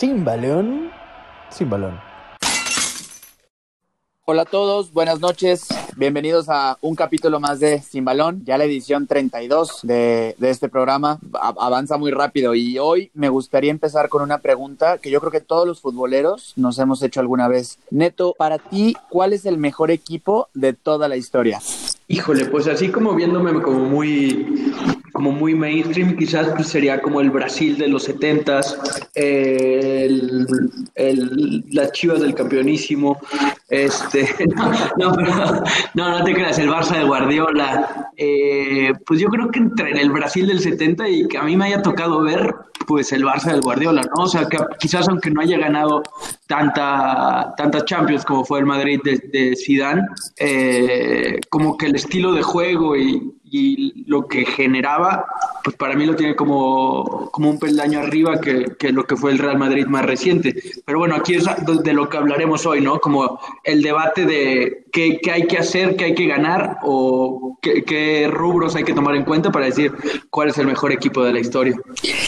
Sin 0.00 0.24
balón, 0.24 0.90
sin 1.50 1.68
balón. 1.68 2.00
Hola 4.24 4.42
a 4.42 4.46
todos, 4.46 4.94
buenas 4.94 5.20
noches. 5.20 5.66
Bienvenidos 5.94 6.48
a 6.48 6.78
un 6.80 6.94
capítulo 6.94 7.38
más 7.38 7.60
de 7.60 7.82
Sin 7.82 8.06
Balón, 8.06 8.42
ya 8.46 8.56
la 8.56 8.64
edición 8.64 9.06
32 9.06 9.80
de, 9.82 10.34
de 10.38 10.48
este 10.48 10.70
programa. 10.70 11.18
A- 11.34 11.52
avanza 11.58 11.98
muy 11.98 12.12
rápido 12.12 12.54
y 12.54 12.78
hoy 12.78 13.10
me 13.12 13.28
gustaría 13.28 13.70
empezar 13.70 14.08
con 14.08 14.22
una 14.22 14.38
pregunta 14.38 14.96
que 14.96 15.10
yo 15.10 15.20
creo 15.20 15.30
que 15.32 15.42
todos 15.42 15.66
los 15.66 15.82
futboleros 15.82 16.54
nos 16.56 16.78
hemos 16.78 17.02
hecho 17.02 17.20
alguna 17.20 17.48
vez. 17.48 17.78
Neto, 17.90 18.34
para 18.38 18.56
ti, 18.56 18.96
¿cuál 19.10 19.34
es 19.34 19.44
el 19.44 19.58
mejor 19.58 19.90
equipo 19.90 20.48
de 20.54 20.72
toda 20.72 21.08
la 21.08 21.16
historia? 21.18 21.60
Híjole, 22.08 22.46
pues 22.46 22.66
así 22.68 22.88
como 22.90 23.14
viéndome 23.14 23.60
como 23.60 23.80
muy, 23.80 24.72
como 25.20 25.32
muy 25.32 25.54
mainstream, 25.54 26.16
quizás 26.16 26.48
pues 26.56 26.68
sería 26.68 26.98
como 26.98 27.20
el 27.20 27.28
Brasil 27.30 27.76
de 27.76 27.88
los 27.88 28.04
setentas, 28.04 28.78
el, 29.14 30.46
el, 30.94 31.62
las 31.72 31.92
Chivas 31.92 32.22
del 32.22 32.34
campeonísimo, 32.34 33.18
este, 33.68 34.26
no, 34.56 34.72
no, 34.96 35.12
pero- 35.14 35.62
no, 35.92 36.18
no 36.18 36.24
te 36.24 36.32
creas, 36.32 36.58
el 36.58 36.70
Barça 36.70 36.96
de 36.96 37.04
Guardiola, 37.04 38.10
eh, 38.16 38.94
pues 39.04 39.20
yo 39.20 39.28
creo 39.28 39.50
que 39.50 39.58
entre 39.58 39.90
el 40.00 40.10
Brasil 40.10 40.46
del 40.46 40.60
70 40.60 41.06
y 41.10 41.28
que 41.28 41.36
a 41.36 41.42
mí 41.42 41.54
me 41.54 41.66
haya 41.66 41.82
tocado 41.82 42.22
ver, 42.22 42.54
pues 42.86 43.12
el 43.12 43.22
Barça 43.22 43.52
del 43.52 43.60
Guardiola, 43.60 44.00
¿no? 44.00 44.22
O 44.22 44.26
sea, 44.26 44.46
que 44.48 44.56
quizás 44.78 45.06
aunque 45.06 45.30
no 45.30 45.42
haya 45.42 45.58
ganado 45.58 46.02
tanta, 46.46 47.52
tantas 47.58 47.84
Champions 47.84 48.24
como 48.24 48.42
fue 48.42 48.60
el 48.60 48.64
Madrid 48.66 49.00
de, 49.04 49.18
de 49.30 49.54
Zidane, 49.54 50.02
eh, 50.38 51.40
como 51.50 51.76
que 51.76 51.86
el 51.86 51.96
estilo 51.96 52.32
de 52.32 52.42
juego 52.42 52.96
y, 52.96 53.34
y 53.50 54.04
lo 54.06 54.26
que 54.28 54.44
generaba, 54.44 55.26
pues 55.64 55.76
para 55.76 55.94
mí 55.94 56.06
lo 56.06 56.14
tiene 56.14 56.36
como, 56.36 57.28
como 57.32 57.50
un 57.50 57.58
peldaño 57.58 58.00
arriba 58.00 58.40
que, 58.40 58.76
que 58.78 58.92
lo 58.92 59.04
que 59.04 59.16
fue 59.16 59.32
el 59.32 59.38
Real 59.38 59.58
Madrid 59.58 59.86
más 59.86 60.04
reciente. 60.06 60.54
Pero 60.84 60.98
bueno, 60.98 61.16
aquí 61.16 61.34
es 61.34 61.46
de 61.82 61.92
lo 61.92 62.08
que 62.08 62.16
hablaremos 62.16 62.64
hoy, 62.66 62.80
¿no? 62.80 63.00
Como 63.00 63.40
el 63.64 63.82
debate 63.82 64.24
de 64.24 64.86
qué, 64.92 65.18
qué 65.22 65.32
hay 65.32 65.46
que 65.46 65.58
hacer, 65.58 65.96
qué 65.96 66.06
hay 66.06 66.14
que 66.14 66.26
ganar 66.26 66.78
o 66.82 67.49
qué, 67.60 67.84
qué 67.84 68.28
rubros 68.28 68.76
hay 68.76 68.84
que 68.84 68.94
tomar 68.94 69.14
en 69.14 69.24
cuenta 69.24 69.50
para 69.50 69.66
decir 69.66 69.92
cuál 70.30 70.48
es 70.48 70.58
el 70.58 70.66
mejor 70.66 70.92
equipo 70.92 71.22
de 71.22 71.32
la 71.32 71.40
historia. 71.40 71.76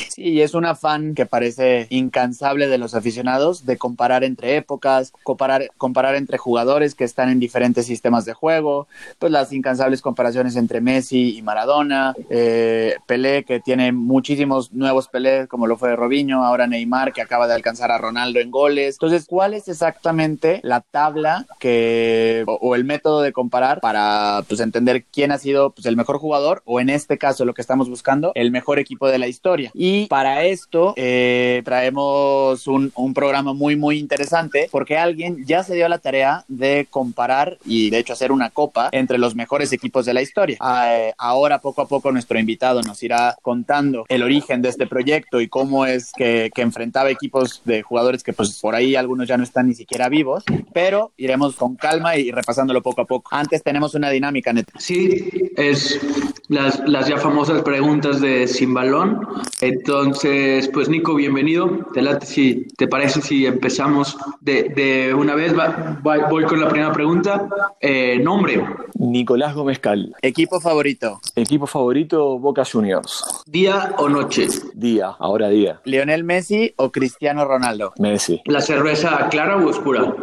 Sí, 0.08 0.40
es 0.42 0.54
un 0.54 0.64
afán 0.64 1.14
que 1.14 1.26
parece 1.26 1.86
incansable 1.90 2.68
de 2.68 2.78
los 2.78 2.94
aficionados 2.94 3.64
de 3.64 3.78
comparar 3.78 4.24
entre 4.24 4.56
épocas, 4.56 5.12
comparar, 5.22 5.70
comparar 5.78 6.16
entre 6.16 6.38
jugadores 6.38 6.94
que 6.94 7.04
están 7.04 7.28
en 7.30 7.40
diferentes 7.40 7.86
sistemas 7.86 8.24
de 8.24 8.34
juego, 8.34 8.88
pues 9.18 9.32
las 9.32 9.52
incansables 9.52 10.02
comparaciones 10.02 10.56
entre 10.56 10.80
Messi 10.80 11.36
y 11.36 11.42
Maradona, 11.42 12.14
eh, 12.30 12.96
Pelé 13.06 13.44
que 13.44 13.60
tiene 13.60 13.92
muchísimos 13.92 14.72
nuevos 14.72 15.08
Pelé 15.08 15.46
como 15.48 15.66
lo 15.66 15.76
fue 15.76 15.96
Robinho, 15.96 16.44
ahora 16.44 16.66
Neymar 16.66 17.12
que 17.12 17.22
acaba 17.22 17.46
de 17.46 17.54
alcanzar 17.54 17.90
a 17.90 17.98
Ronaldo 17.98 18.40
en 18.40 18.50
goles. 18.50 18.96
Entonces, 18.96 19.26
¿cuál 19.26 19.54
es 19.54 19.68
exactamente 19.68 20.60
la 20.62 20.80
tabla 20.80 21.46
que 21.58 22.44
o, 22.46 22.58
o 22.60 22.74
el 22.74 22.84
método 22.84 23.22
de 23.22 23.32
comparar 23.32 23.80
para 23.80 24.42
pues 24.48 24.60
entender 24.60 25.04
quién 25.04 25.21
ha 25.30 25.38
sido 25.38 25.70
pues, 25.70 25.86
el 25.86 25.96
mejor 25.96 26.18
jugador 26.18 26.62
o 26.64 26.80
en 26.80 26.90
este 26.90 27.18
caso 27.18 27.44
lo 27.44 27.54
que 27.54 27.62
estamos 27.62 27.88
buscando, 27.88 28.32
el 28.34 28.50
mejor 28.50 28.78
equipo 28.78 29.08
de 29.08 29.18
la 29.18 29.28
historia? 29.28 29.70
Y 29.74 30.06
para 30.06 30.44
esto 30.44 30.94
eh, 30.96 31.62
traemos 31.64 32.66
un, 32.66 32.92
un 32.96 33.14
programa 33.14 33.52
muy, 33.52 33.76
muy 33.76 33.98
interesante 33.98 34.68
porque 34.70 34.98
alguien 34.98 35.44
ya 35.46 35.62
se 35.62 35.74
dio 35.74 35.88
la 35.88 35.98
tarea 35.98 36.44
de 36.48 36.86
comparar 36.90 37.58
y 37.64 37.90
de 37.90 37.98
hecho 37.98 38.12
hacer 38.12 38.32
una 38.32 38.50
copa 38.50 38.88
entre 38.92 39.18
los 39.18 39.34
mejores 39.34 39.72
equipos 39.72 40.06
de 40.06 40.14
la 40.14 40.22
historia. 40.22 40.56
Ah, 40.60 40.96
eh, 40.96 41.14
ahora 41.18 41.60
poco 41.60 41.82
a 41.82 41.88
poco 41.88 42.10
nuestro 42.12 42.38
invitado 42.38 42.82
nos 42.82 43.02
irá 43.02 43.36
contando 43.42 44.04
el 44.08 44.22
origen 44.22 44.62
de 44.62 44.68
este 44.68 44.86
proyecto 44.86 45.40
y 45.40 45.48
cómo 45.48 45.86
es 45.86 46.12
que, 46.12 46.50
que 46.54 46.62
enfrentaba 46.62 47.10
equipos 47.10 47.62
de 47.64 47.82
jugadores 47.82 48.22
que 48.22 48.32
pues 48.32 48.58
por 48.60 48.74
ahí 48.74 48.96
algunos 48.96 49.28
ya 49.28 49.36
no 49.36 49.44
están 49.44 49.68
ni 49.68 49.74
siquiera 49.74 50.08
vivos, 50.08 50.44
pero 50.72 51.12
iremos 51.16 51.56
con 51.56 51.76
calma 51.76 52.16
y 52.16 52.30
repasándolo 52.30 52.82
poco 52.82 53.02
a 53.02 53.04
poco. 53.04 53.30
Antes 53.34 53.62
tenemos 53.62 53.94
una 53.94 54.10
dinámica, 54.10 54.52
Neto. 54.52 54.72
Sí, 54.78 55.11
es 55.56 56.00
las, 56.48 56.80
las 56.88 57.08
ya 57.08 57.16
famosas 57.18 57.62
preguntas 57.62 58.20
de 58.20 58.46
sin 58.46 58.74
balón. 58.74 59.20
Entonces, 59.60 60.68
pues 60.72 60.88
Nico, 60.88 61.14
bienvenido. 61.14 61.86
Te 61.94 62.02
late 62.02 62.26
si 62.26 62.66
te 62.76 62.86
parece 62.88 63.20
si 63.22 63.46
empezamos 63.46 64.16
de, 64.40 64.64
de 64.74 65.14
una 65.14 65.34
vez. 65.34 65.56
Va- 65.58 65.98
va- 66.06 66.28
voy 66.28 66.44
con 66.44 66.60
la 66.60 66.68
primera 66.68 66.92
pregunta. 66.92 67.48
Eh, 67.80 68.18
nombre, 68.22 68.64
Nicolás 68.94 69.54
Gómez 69.54 69.78
Cal. 69.78 70.14
Equipo 70.22 70.60
favorito. 70.60 71.20
Equipo 71.36 71.66
favorito 71.66 72.38
Boca 72.38 72.64
Juniors. 72.64 73.24
día 73.46 73.94
o 73.98 74.08
noche. 74.08 74.46
Día, 74.74 75.14
ahora 75.18 75.48
día. 75.48 75.80
Lionel 75.84 76.24
Messi 76.24 76.72
o 76.76 76.90
Cristiano 76.92 77.44
Ronaldo. 77.44 77.92
Messi. 77.98 78.40
La 78.46 78.60
cerveza 78.60 79.28
clara 79.30 79.56
o 79.56 79.68
oscura. 79.68 80.14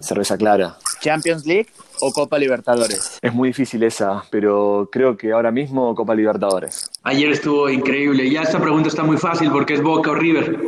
Cerveza 0.00 0.36
clara. 0.36 0.76
Champions 1.00 1.46
League 1.46 1.66
o 2.00 2.12
Copa 2.12 2.38
Libertadores. 2.38 3.18
Es 3.22 3.34
muy 3.34 3.50
difícil 3.50 3.82
esa, 3.82 4.24
pero 4.30 4.88
creo 4.90 5.16
que 5.16 5.32
ahora 5.32 5.50
mismo 5.50 5.94
Copa 5.94 6.14
Libertadores. 6.14 6.90
Ayer 7.02 7.30
estuvo 7.30 7.68
increíble. 7.68 8.30
Ya 8.30 8.42
esta 8.42 8.60
pregunta 8.60 8.88
está 8.88 9.02
muy 9.02 9.16
fácil 9.16 9.50
porque 9.50 9.74
es 9.74 9.82
Boca 9.82 10.10
o 10.10 10.14
River. 10.14 10.58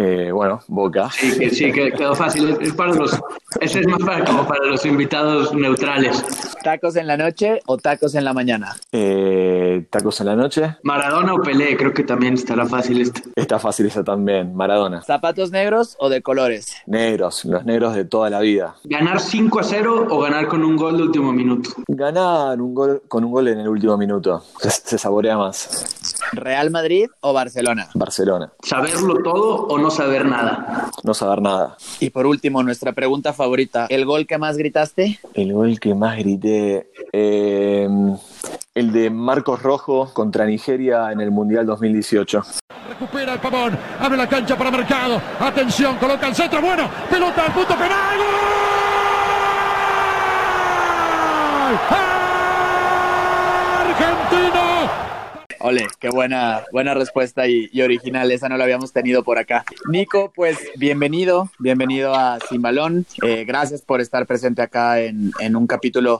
Eh, 0.00 0.30
bueno, 0.32 0.60
Boca. 0.68 1.10
Sí, 1.10 1.36
que, 1.36 1.50
sí, 1.50 1.72
que 1.72 1.90
quedó 1.90 2.14
fácil. 2.14 2.56
Es, 2.60 2.72
para 2.72 2.94
los, 2.94 3.18
ese 3.60 3.80
es 3.80 3.86
más 3.88 3.98
para, 4.00 4.24
como 4.24 4.46
para 4.46 4.64
los 4.66 4.86
invitados 4.86 5.52
neutrales. 5.52 6.24
Tacos 6.62 6.94
en 6.94 7.08
la 7.08 7.16
noche 7.16 7.60
o 7.66 7.78
tacos 7.78 8.14
en 8.14 8.24
la 8.24 8.32
mañana. 8.32 8.76
Eh, 8.92 9.86
tacos 9.90 10.20
en 10.20 10.26
la 10.26 10.36
noche. 10.36 10.76
Maradona 10.84 11.34
o 11.34 11.42
Pelé, 11.42 11.76
creo 11.76 11.92
que 11.92 12.04
también 12.04 12.34
estará 12.34 12.66
fácil 12.66 13.00
este. 13.00 13.22
Está 13.34 13.58
fácil 13.58 13.86
esa 13.86 14.04
también. 14.04 14.54
Maradona. 14.54 15.02
Zapatos 15.02 15.50
negros 15.50 15.96
o 15.98 16.08
de 16.08 16.22
colores. 16.22 16.76
Negros, 16.86 17.44
los 17.44 17.64
negros 17.64 17.96
de 17.96 18.04
toda 18.04 18.30
la 18.30 18.38
vida. 18.38 18.76
¿Ganar 18.84 19.18
5 19.18 19.58
a 19.58 19.64
0 19.64 20.06
o 20.10 20.20
ganar 20.20 20.46
con 20.46 20.62
un 20.62 20.76
gol 20.78 20.96
de 20.96 21.02
último 21.02 21.32
minuto? 21.32 21.70
Ganar 21.86 22.60
un 22.60 22.74
gol 22.74 23.02
con 23.08 23.24
un 23.24 23.32
gol 23.32 23.48
en 23.48 23.60
el 23.60 23.68
último 23.68 23.96
minuto. 23.96 24.42
Se, 24.60 24.70
se 24.70 24.98
saborea 24.98 25.36
más. 25.36 25.84
Real 26.32 26.70
Madrid 26.70 27.08
o 27.20 27.32
Barcelona. 27.32 27.88
Barcelona. 27.94 28.52
¿Saberlo 28.62 29.16
todo 29.22 29.66
o 29.66 29.78
no 29.78 29.90
saber 29.90 30.26
nada? 30.26 30.90
No 31.02 31.14
saber 31.14 31.40
nada. 31.42 31.76
Y 32.00 32.10
por 32.10 32.26
último, 32.26 32.62
nuestra 32.62 32.92
pregunta 32.92 33.32
favorita. 33.32 33.86
¿El 33.88 34.04
gol 34.04 34.26
que 34.26 34.38
más 34.38 34.56
gritaste? 34.56 35.18
El 35.34 35.52
gol 35.52 35.80
que 35.80 35.94
más 35.94 36.16
grité. 36.18 36.90
eh, 37.12 37.88
el 38.74 38.92
de 38.92 39.10
Marcos 39.10 39.60
Rojo 39.62 40.10
contra 40.14 40.46
Nigeria 40.46 41.10
en 41.10 41.20
el 41.20 41.32
Mundial 41.32 41.66
2018. 41.66 42.42
Recupera 42.88 43.34
el 43.34 43.40
pavón, 43.40 43.76
abre 44.00 44.16
la 44.16 44.28
cancha 44.28 44.56
para 44.56 44.70
Mercado. 44.70 45.20
Atención, 45.40 45.96
coloca 45.96 46.28
el 46.28 46.34
centro. 46.34 46.60
Bueno, 46.60 46.88
pelota 47.10 47.46
al 47.46 47.52
punto 47.52 47.74
penal. 47.74 48.18
¡Gol! 48.18 48.67
¡Argentino! 51.68 52.07
Ole, 55.60 55.88
qué 55.98 56.08
buena, 56.08 56.62
buena 56.70 56.94
respuesta 56.94 57.48
y, 57.48 57.68
y 57.72 57.82
original. 57.82 58.30
Esa 58.30 58.48
no 58.48 58.56
la 58.56 58.62
habíamos 58.62 58.92
tenido 58.92 59.24
por 59.24 59.38
acá. 59.38 59.64
Nico, 59.88 60.32
pues 60.32 60.56
bienvenido, 60.76 61.50
bienvenido 61.58 62.14
a 62.14 62.38
Sin 62.48 62.62
Balón. 62.62 63.06
Eh, 63.22 63.44
gracias 63.44 63.82
por 63.82 64.00
estar 64.00 64.24
presente 64.26 64.62
acá 64.62 65.00
en, 65.00 65.32
en 65.40 65.56
un 65.56 65.66
capítulo 65.66 66.18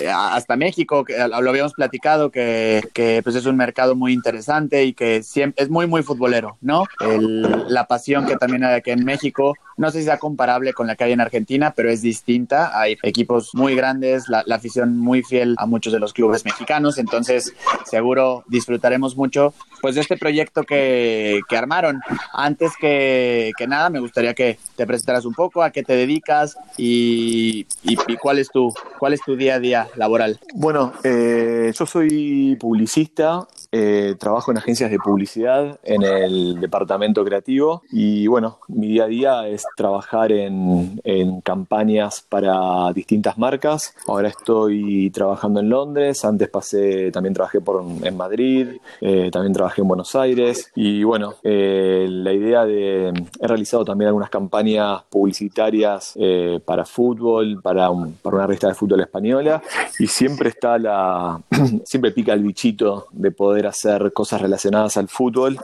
eh, 0.00 0.08
hasta 0.08 0.56
México, 0.56 1.04
que 1.04 1.16
lo 1.16 1.36
habíamos 1.50 1.72
platicado, 1.74 2.30
que, 2.32 2.82
que, 2.92 3.20
pues 3.22 3.36
es 3.36 3.46
un 3.46 3.56
mercado 3.56 3.94
muy 3.94 4.12
interesante 4.12 4.82
y 4.84 4.92
que 4.92 5.22
siempre, 5.22 5.62
es 5.62 5.70
muy, 5.70 5.86
muy 5.86 6.02
futbolero, 6.02 6.56
¿no? 6.60 6.84
El- 7.00 7.42
la 7.68 7.86
pasión 7.86 8.26
que 8.26 8.36
también 8.36 8.64
hay 8.64 8.74
aquí 8.74 8.90
en 8.90 9.04
México. 9.04 9.54
No 9.76 9.90
sé 9.90 10.00
si 10.00 10.04
sea 10.06 10.18
comparable 10.18 10.72
con 10.74 10.86
la 10.88 10.96
que 10.96 11.04
hay 11.04 11.12
en 11.12 11.20
Argentina, 11.20 11.72
pero 11.74 11.90
es 11.90 12.02
distinta. 12.02 12.78
Hay 12.78 12.98
equipos 13.02 13.54
muy 13.54 13.74
grandes, 13.76 14.28
la, 14.28 14.42
la 14.46 14.56
afición 14.56 14.98
muy 14.98 15.22
fiel 15.22 15.54
a 15.58 15.64
muchos 15.66 15.92
de 15.92 16.00
los 16.00 16.12
clubes 16.12 16.44
mexicanos, 16.44 16.98
entonces 16.98 17.54
seguro 17.86 18.44
disfrutaremos 18.80 19.16
mucho 19.16 19.52
pues 19.82 19.94
de 19.94 20.00
este 20.02 20.16
proyecto 20.16 20.62
que, 20.62 21.40
que 21.48 21.56
armaron. 21.56 22.00
Antes 22.32 22.72
que, 22.78 23.52
que 23.56 23.66
nada, 23.66 23.88
me 23.90 24.00
gustaría 24.00 24.34
que 24.34 24.58
te 24.76 24.86
presentaras 24.86 25.24
un 25.24 25.34
poco, 25.34 25.62
a 25.62 25.70
qué 25.70 25.82
te 25.82 25.94
dedicas 25.94 26.56
y, 26.76 27.66
y- 27.82 27.96
y 28.06 28.16
cuál, 28.16 28.38
es 28.38 28.50
tu, 28.50 28.72
cuál 28.98 29.12
es 29.14 29.20
tu 29.22 29.36
día 29.36 29.54
a 29.54 29.58
día 29.58 29.88
laboral. 29.96 30.38
Bueno, 30.54 30.92
eh, 31.04 31.72
yo 31.74 31.86
soy 31.86 32.56
publicista, 32.60 33.46
eh, 33.72 34.14
trabajo 34.18 34.50
en 34.50 34.58
agencias 34.58 34.90
de 34.90 34.98
publicidad 34.98 35.78
en 35.84 36.02
el 36.02 36.60
departamento 36.60 37.24
creativo 37.24 37.82
y 37.90 38.26
bueno, 38.26 38.58
mi 38.68 38.88
día 38.88 39.04
a 39.04 39.06
día 39.06 39.48
es 39.48 39.64
trabajar 39.76 40.32
en, 40.32 41.00
en 41.04 41.40
campañas 41.40 42.24
para 42.28 42.92
distintas 42.92 43.38
marcas. 43.38 43.94
Ahora 44.06 44.28
estoy 44.28 45.10
trabajando 45.10 45.60
en 45.60 45.68
Londres, 45.68 46.24
antes 46.24 46.48
pasé, 46.48 47.10
también 47.12 47.34
trabajé 47.34 47.60
por, 47.60 47.84
en 48.02 48.16
Madrid, 48.16 48.68
eh, 49.00 49.30
también 49.32 49.52
trabajé 49.52 49.82
en 49.82 49.88
Buenos 49.88 50.14
Aires 50.16 50.70
y 50.74 51.04
bueno, 51.04 51.34
eh, 51.42 52.06
la 52.08 52.32
idea 52.32 52.64
de... 52.64 53.12
He 53.40 53.46
realizado 53.46 53.84
también 53.84 54.08
algunas 54.08 54.30
campañas 54.30 55.02
publicitarias 55.08 56.14
eh, 56.16 56.60
para 56.64 56.84
fútbol, 56.84 57.60
para, 57.62 57.90
un- 57.90 58.14
para 58.14 58.36
una 58.36 58.46
revista 58.46 58.68
de 58.68 58.74
fútbol 58.74 59.00
española 59.00 59.62
y 59.98 60.06
siempre 60.06 60.48
está 60.48 60.78
la... 60.78 61.40
siempre 61.84 62.10
pica 62.12 62.32
el 62.32 62.42
bichito 62.42 63.06
de 63.12 63.30
poder 63.30 63.59
hacer 63.66 64.12
cosas 64.12 64.40
relacionadas 64.40 64.96
al 64.96 65.08
fútbol 65.08 65.58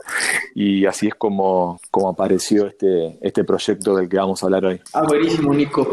y 0.55 0.85
así 0.85 1.07
es 1.07 1.15
como, 1.15 1.79
como 1.91 2.09
apareció 2.09 2.67
este, 2.67 3.17
este 3.21 3.43
proyecto 3.43 3.95
del 3.95 4.09
que 4.09 4.17
vamos 4.17 4.41
a 4.41 4.47
hablar 4.47 4.65
hoy. 4.65 4.81
Ah, 4.93 5.03
buenísimo, 5.03 5.53
Nico. 5.53 5.87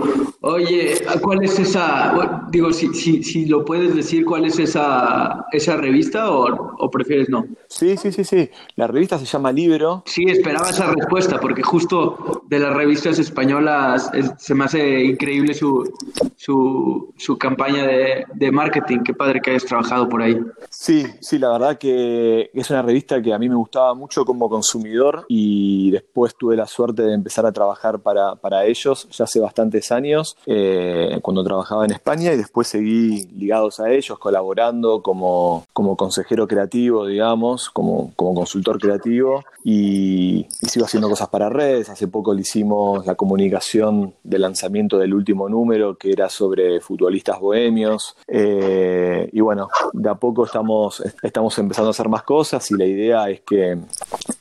Oye, 0.47 1.01
¿cuál 1.23 1.43
es 1.43 1.59
esa, 1.59 2.47
digo, 2.51 2.71
si, 2.71 2.93
si, 2.93 3.23
si 3.23 3.47
lo 3.47 3.65
puedes 3.65 3.95
decir, 3.97 4.27
cuál 4.27 4.45
es 4.45 4.59
esa, 4.59 5.47
esa 5.53 5.79
revista 5.79 6.31
o, 6.31 6.75
o 6.79 6.91
prefieres 6.91 7.31
no? 7.31 7.47
Sí, 7.67 7.97
sí, 7.97 8.13
sí, 8.13 8.25
sí. 8.25 8.51
La 8.77 8.87
revista 8.87 9.19
se 9.19 9.25
llama 9.25 9.51
Libro. 9.51 10.03
Sí, 10.05 10.25
esperaba 10.29 10.69
esa 10.69 10.93
respuesta 10.93 11.41
porque 11.41 11.63
justo 11.63 12.43
de 12.47 12.59
las 12.59 12.75
revistas 12.75 13.19
españolas 13.19 14.11
se 14.37 14.55
me 14.55 14.65
hace 14.65 15.05
increíble 15.05 15.55
su, 15.55 15.91
su, 16.37 17.15
su 17.17 17.39
campaña 17.39 17.87
de, 17.87 18.27
de 18.35 18.53
marketing. 18.53 18.99
Qué 19.03 19.15
padre 19.15 19.41
que 19.41 19.53
hayas 19.53 19.65
trabajado 19.65 20.11
por 20.11 20.21
ahí. 20.21 20.39
Sí, 20.69 21.07
sí, 21.21 21.39
la 21.39 21.53
verdad 21.53 21.79
que 21.79 22.51
es 22.53 22.69
una 22.69 22.83
revista 22.83 23.23
que 23.23 23.33
a 23.33 23.39
mí 23.39 23.49
me 23.49 23.57
gustaba 23.57 23.95
mucho 23.95 24.27
como 24.27 24.51
consumidor 24.51 25.25
y 25.27 25.91
después 25.91 26.37
tuve 26.37 26.55
la 26.55 26.67
suerte 26.67 27.03
de 27.03 27.15
empezar 27.15 27.47
a 27.47 27.53
trabajar 27.53 28.01
para, 28.01 28.37
para 28.37 28.67
ellos 28.67 29.09
ya 29.11 29.25
hace 29.25 29.41
bastantes 29.41 29.91
años, 29.91 30.34
eh, 30.47 31.19
cuando 31.23 31.43
trabajaba 31.45 31.85
en 31.85 31.93
España 31.93 32.33
y 32.33 32.37
después 32.37 32.69
seguí 32.69 33.27
ligados 33.37 33.81
a 33.81 33.91
ellos, 33.91 34.19
colaborando 34.19 35.03
como, 35.03 35.65
como 35.73 35.97
consejero 35.97 36.47
creativo, 36.47 37.07
digamos, 37.07 37.71
como, 37.71 38.13
como 38.17 38.35
consultor 38.35 38.79
creativo 38.79 39.45
y, 39.65 40.47
y 40.61 40.67
sigo 40.67 40.87
haciendo 40.87 41.09
cosas 41.09 41.29
para 41.29 41.49
redes. 41.49 41.89
Hace 41.89 42.09
poco 42.09 42.35
le 42.35 42.43
hicimos 42.43 43.07
la 43.07 43.15
comunicación 43.15 44.15
del 44.23 44.43
lanzamiento 44.43 44.99
del 44.99 45.15
último 45.15 45.49
número 45.49 45.97
que 45.97 46.13
era 46.13 46.29
sobre 46.29 46.81
futbolistas 46.81 47.41
bohemios 47.41 48.17
eh, 48.29 49.29
y 49.33 49.41
bueno, 49.41 49.69
de 49.93 50.09
a 50.09 50.15
poco 50.15 50.45
estamos, 50.45 51.03
estamos 51.23 51.59
empezando 51.59 51.89
a 51.89 51.91
hacer 51.91 52.09
más 52.09 52.23
cosas 52.23 52.71
y 52.71 52.75
la 52.75 52.85
idea 52.85 53.29
es 53.31 53.41
que, 53.41 53.79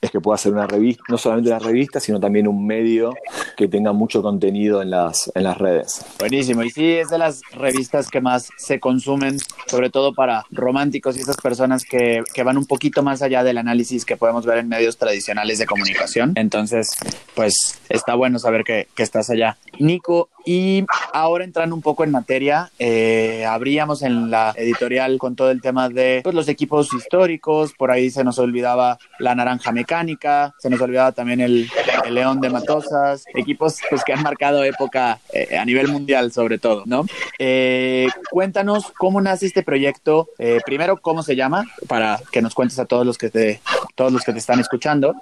es 0.01 0.11
que 0.11 0.19
pueda 0.19 0.37
ser 0.37 0.53
una 0.53 0.67
revista, 0.67 1.03
no 1.09 1.17
solamente 1.17 1.49
una 1.49 1.59
revista, 1.59 1.99
sino 1.99 2.19
también 2.19 2.47
un 2.47 2.65
medio 2.65 3.13
que 3.55 3.67
tenga 3.67 3.93
mucho 3.93 4.21
contenido 4.21 4.81
en 4.81 4.89
las, 4.89 5.31
en 5.33 5.43
las 5.43 5.57
redes. 5.57 5.82
Buenísimo, 6.19 6.63
y 6.63 6.69
sí, 6.69 6.91
es 6.93 7.09
de 7.09 7.17
las 7.17 7.41
revistas 7.53 8.09
que 8.09 8.21
más 8.21 8.49
se 8.57 8.79
consumen, 8.79 9.37
sobre 9.67 9.89
todo 9.89 10.13
para 10.13 10.45
románticos 10.51 11.17
y 11.17 11.21
esas 11.21 11.37
personas 11.37 11.83
que, 11.83 12.23
que 12.33 12.43
van 12.43 12.57
un 12.57 12.65
poquito 12.65 13.03
más 13.03 13.21
allá 13.21 13.43
del 13.43 13.57
análisis 13.57 14.05
que 14.05 14.17
podemos 14.17 14.45
ver 14.45 14.59
en 14.59 14.67
medios 14.67 14.97
tradicionales 14.97 15.59
de 15.59 15.65
comunicación. 15.65 16.33
Entonces, 16.35 16.91
pues 17.35 17.79
está 17.89 18.15
bueno 18.15 18.39
saber 18.39 18.63
que, 18.63 18.87
que 18.95 19.03
estás 19.03 19.29
allá. 19.29 19.57
Nico, 19.79 20.29
y 20.45 20.85
ahora 21.13 21.43
entrando 21.43 21.75
un 21.75 21.81
poco 21.81 22.03
en 22.03 22.11
materia, 22.11 22.71
eh, 22.79 23.45
abríamos 23.45 24.01
en 24.01 24.29
la 24.29 24.53
editorial 24.55 25.17
con 25.17 25.35
todo 25.35 25.51
el 25.51 25.61
tema 25.61 25.89
de 25.89 26.21
pues, 26.23 26.35
los 26.35 26.47
equipos 26.47 26.93
históricos, 26.93 27.73
por 27.73 27.91
ahí 27.91 28.09
se 28.09 28.23
nos 28.23 28.39
olvidaba 28.39 28.97
la 29.19 29.35
naranja 29.35 29.71
mecánica, 29.71 30.53
se 30.59 30.69
nos 30.69 30.81
olvidaba 30.81 31.11
también 31.11 31.41
el, 31.41 31.69
león 32.09 32.41
de 32.41 32.49
Matosas, 32.49 33.23
equipos 33.33 33.77
pues, 33.89 34.03
que 34.03 34.13
han 34.13 34.21
marcado 34.21 34.63
época 34.63 35.19
eh, 35.31 35.57
a 35.57 35.65
nivel 35.65 35.87
mundial 35.87 36.31
sobre 36.31 36.57
todo, 36.57 36.83
¿no? 36.85 37.05
Eh, 37.39 38.07
cuéntanos 38.29 38.91
cómo 38.97 39.21
nace 39.21 39.45
este 39.45 39.63
proyecto, 39.63 40.29
eh, 40.37 40.59
primero 40.65 40.97
cómo 40.97 41.23
se 41.23 41.35
llama, 41.35 41.65
para 41.87 42.19
que 42.31 42.41
nos 42.41 42.53
cuentes 42.53 42.79
a 42.79 42.85
todos 42.85 43.05
los 43.05 43.17
que 43.17 43.29
te, 43.29 43.61
todos 43.95 44.11
los 44.11 44.23
que 44.23 44.33
te 44.33 44.39
están 44.39 44.59
escuchando, 44.59 45.15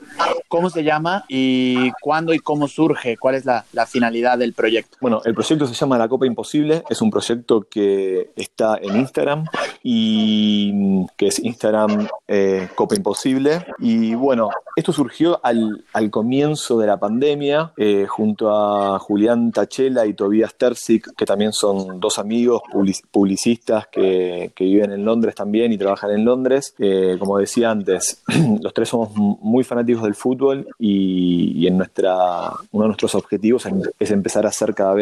cómo 0.48 0.70
se 0.70 0.84
llama 0.84 1.26
y 1.28 1.92
cuándo 2.02 2.34
y 2.34 2.40
cómo 2.40 2.68
surge, 2.68 3.18
cuál 3.18 3.36
es 3.36 3.46
la, 3.46 3.66
finalidad 3.88 4.38
del 4.38 4.54
proyecto. 4.54 4.98
El 5.26 5.34
proyecto 5.34 5.66
se 5.68 5.74
llama 5.74 5.98
La 5.98 6.08
Copa 6.08 6.26
Imposible, 6.26 6.84
es 6.90 7.02
un 7.02 7.10
proyecto 7.10 7.68
que 7.70 8.30
está 8.36 8.78
en 8.82 8.96
Instagram 8.96 9.46
y 9.84 11.06
que 11.18 11.28
es 11.28 11.40
Instagram 11.40 12.08
eh, 12.28 12.70
Copa 12.76 12.96
Imposible. 12.96 13.66
Y 13.80 14.16
bueno, 14.16 14.50
esto 14.76 14.94
surgió 14.94 15.40
al, 15.44 15.84
al 15.94 16.10
comienzo 16.10 16.78
de 16.80 16.88
la 16.88 16.98
pandemia 17.00 17.74
eh, 17.78 18.06
junto 18.08 18.50
a 18.52 19.00
Julián 19.00 19.52
Tachela 19.52 20.06
y 20.06 20.14
Tobías 20.14 20.56
Terzic, 20.56 21.14
que 21.16 21.26
también 21.26 21.52
son 21.52 22.00
dos 22.00 22.18
amigos 22.20 22.62
public- 22.72 23.06
publicistas 23.12 23.88
que, 23.92 24.52
que 24.56 24.64
viven 24.64 24.92
en 24.92 25.04
Londres 25.04 25.36
también 25.36 25.74
y 25.74 25.78
trabajan 25.78 26.12
en 26.12 26.24
Londres. 26.26 26.74
Eh, 26.80 27.18
como 27.20 27.38
decía 27.38 27.72
antes, 27.72 28.24
los 28.62 28.74
tres 28.74 28.90
somos 28.90 29.10
muy 29.16 29.64
fanáticos 29.64 30.04
del 30.04 30.16
fútbol 30.16 30.68
y, 30.80 31.54
y 31.58 31.68
en 31.68 31.78
nuestra, 31.78 32.52
uno 32.72 32.84
de 32.84 32.88
nuestros 32.90 33.16
objetivos 33.16 33.68
es 34.00 34.12
empezar 34.12 34.46
a 34.46 34.50
hacer 34.50 34.74
cada 34.74 34.94
vez 34.94 35.01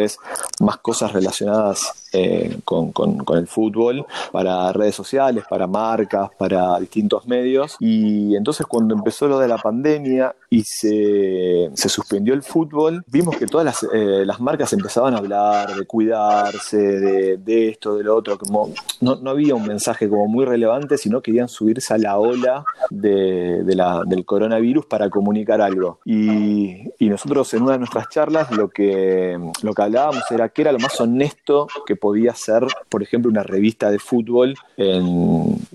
más 0.60 0.78
cosas 0.78 1.12
relacionadas 1.12 2.00
eh, 2.12 2.58
con, 2.64 2.92
el 3.36 3.46
fútbol 3.46 4.04
para 4.32 4.72
redes 4.72 4.96
sociales, 4.96 5.44
para 5.48 5.66
marcas, 5.66 6.30
para 6.36 6.78
distintos 6.80 7.26
medios. 7.26 7.76
Y 7.78 8.34
entonces 8.34 8.66
cuando 8.66 8.94
empezó 8.94 9.28
lo 9.28 9.38
de 9.38 9.46
la 9.46 9.58
pandemia 9.58 10.34
y 10.48 10.64
se, 10.64 11.70
se 11.74 11.88
suspendió 11.88 12.34
el 12.34 12.42
fútbol, 12.42 13.04
vimos 13.06 13.36
que 13.36 13.46
todas 13.46 13.64
las, 13.64 13.86
eh, 13.94 14.26
marcas 14.40 14.72
empezaban 14.72 15.14
a 15.14 15.18
hablar 15.18 15.74
de 15.76 15.86
cuidarse, 15.86 16.76
de, 16.76 17.68
esto, 17.68 17.96
de 17.96 18.04
lo 18.04 18.16
otro, 18.16 18.38
como 18.38 18.72
no, 19.00 19.16
no, 19.16 19.30
había 19.30 19.54
un 19.54 19.66
mensaje 19.66 20.08
como 20.08 20.26
muy 20.26 20.44
relevante, 20.44 20.98
sino 20.98 21.20
querían 21.20 21.48
subirse 21.48 21.94
a 21.94 21.98
la 21.98 22.18
ola 22.18 22.64
de 22.90 23.62
la, 23.66 24.02
del 24.06 24.24
coronavirus 24.24 24.86
para 24.86 25.10
comunicar 25.10 25.60
algo. 25.60 26.00
Y, 26.04 26.88
y, 26.98 27.08
nosotros 27.08 27.52
en 27.54 27.62
una 27.62 27.72
de 27.72 27.78
nuestras 27.78 28.08
charlas 28.08 28.50
lo 28.50 28.68
que, 28.68 29.38
lo 29.62 29.74
que 29.74 29.82
era 30.30 30.48
que 30.48 30.62
era 30.62 30.72
lo 30.72 30.78
más 30.78 31.00
honesto 31.00 31.66
que 31.86 31.96
podía 31.96 32.34
ser, 32.34 32.66
por 32.88 33.02
ejemplo, 33.02 33.30
una 33.30 33.42
revista 33.42 33.90
de 33.90 33.98
fútbol 33.98 34.54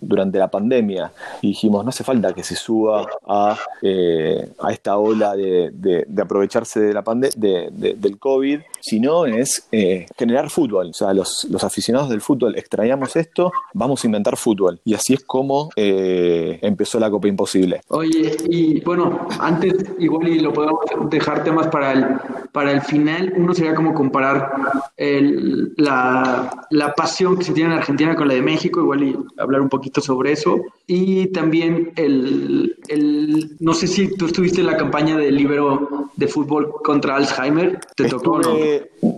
durante 0.02 0.40
la 0.40 0.50
pandemia. 0.50 1.12
Y 1.42 1.50
dijimos, 1.50 1.84
no 1.84 1.90
hace 1.90 2.04
falta 2.04 2.34
que 2.34 2.44
se 2.44 2.56
suba 2.56 3.06
a, 3.28 3.58
eh, 3.82 4.50
a 4.60 4.72
esta 4.72 4.98
ola 4.98 5.36
de 5.36 6.06
aprovecharse 6.22 6.80
de 6.80 6.94
la 6.94 7.04
pande 7.04 7.30
de, 7.36 7.96
del 7.98 8.18
COVID, 8.20 8.60
sino 8.82 9.26
es 9.26 9.68
eh, 9.72 10.06
generar 10.18 10.50
fútbol. 10.50 10.90
O 10.90 10.94
sea, 10.94 11.14
los, 11.14 11.48
los, 11.50 11.64
aficionados 11.64 12.10
del 12.10 12.22
fútbol 12.22 12.56
extrañamos 12.58 13.16
esto, 13.16 13.52
vamos 13.74 14.04
a 14.04 14.08
inventar 14.08 14.38
fútbol. 14.38 14.80
Y 14.84 14.94
así 14.94 15.14
es 15.14 15.24
como 15.24 15.70
eh, 15.76 16.60
empezó 16.62 17.00
la 17.00 17.10
Copa 17.10 17.28
Imposible. 17.28 17.82
Oye, 17.88 18.36
y 18.48 18.82
bueno, 18.82 19.28
antes 19.40 19.74
igual 20.00 20.28
y 20.28 20.40
lo 20.40 20.54
podemos 20.54 20.80
dejar 21.10 21.44
temas 21.44 21.68
para 21.68 21.94
el, 21.94 22.06
para 22.52 22.72
el 22.72 22.82
final, 22.82 23.34
uno 23.36 23.54
sería 23.54 23.74
como 23.74 23.94
comparar 24.06 24.52
el, 24.98 25.74
la, 25.78 26.66
la, 26.70 26.94
pasión 26.94 27.38
que 27.38 27.44
se 27.44 27.54
tiene 27.54 27.74
en 27.74 27.80
Argentina 27.80 28.16
con 28.16 28.28
la 28.28 28.36
de 28.36 28.42
México, 28.42 28.80
igual 28.80 29.04
y 29.04 29.18
hablar 29.38 29.62
un 29.62 29.70
poquito 29.70 30.00
sobre 30.02 30.32
eso. 30.32 30.62
Y 30.88 31.28
también 31.28 31.92
el, 31.96 32.78
el 32.88 33.56
no 33.60 33.74
sé 33.74 33.88
si 33.88 34.16
tú 34.16 34.28
estuviste 34.28 34.62
en 34.62 34.68
la 34.68 34.78
campaña 34.78 35.18
del 35.18 35.36
libro 35.36 36.10
de 36.16 36.28
fútbol 36.28 36.72
contra 36.84 37.16
Alzheimer, 37.16 37.80
¿te 37.96 38.06
Estuve, 38.06 38.22
tocó 38.24 38.40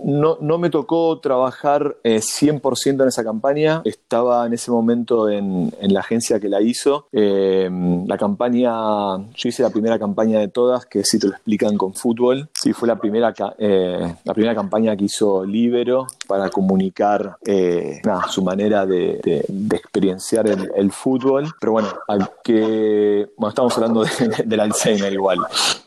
no? 0.04 0.38
no? 0.38 0.38
No 0.40 0.58
me 0.58 0.70
tocó 0.70 1.20
trabajar 1.20 1.96
eh, 2.02 2.18
100% 2.18 3.02
en 3.02 3.08
esa 3.08 3.22
campaña, 3.22 3.82
estaba 3.84 4.46
en 4.46 4.54
ese 4.54 4.70
momento 4.70 5.28
en, 5.28 5.72
en 5.80 5.92
la 5.92 6.00
agencia 6.00 6.40
que 6.40 6.48
la 6.48 6.60
hizo. 6.60 7.06
Eh, 7.12 7.70
la 8.06 8.16
campaña, 8.16 8.70
yo 9.34 9.48
hice 9.48 9.62
la 9.62 9.70
primera 9.70 9.98
campaña 9.98 10.40
de 10.40 10.48
todas, 10.48 10.86
que 10.86 11.04
si 11.04 11.18
te 11.18 11.28
lo 11.28 11.34
explican 11.34 11.76
con 11.76 11.94
fútbol, 11.94 12.48
sí, 12.54 12.72
fue 12.72 12.88
la 12.88 12.96
primera, 12.96 13.34
eh, 13.58 14.14
la 14.24 14.34
primera 14.34 14.54
campaña 14.54 14.67
que 14.68 15.04
hizo 15.04 15.44
Libero 15.44 16.06
para 16.26 16.50
comunicar 16.50 17.36
eh, 17.44 18.00
su 18.28 18.42
manera 18.42 18.86
de, 18.86 19.20
de, 19.22 19.44
de 19.48 19.76
experienciar 19.76 20.46
el, 20.46 20.92
fútbol. 20.92 21.52
Pero 21.60 21.72
bueno, 21.72 21.88
al 22.06 22.30
que, 22.42 23.28
bueno, 23.36 23.48
estamos 23.50 23.76
hablando 23.76 24.04
de, 24.04 24.44
del 24.44 24.60
Alzheimer 24.60 25.12
igual. 25.12 25.38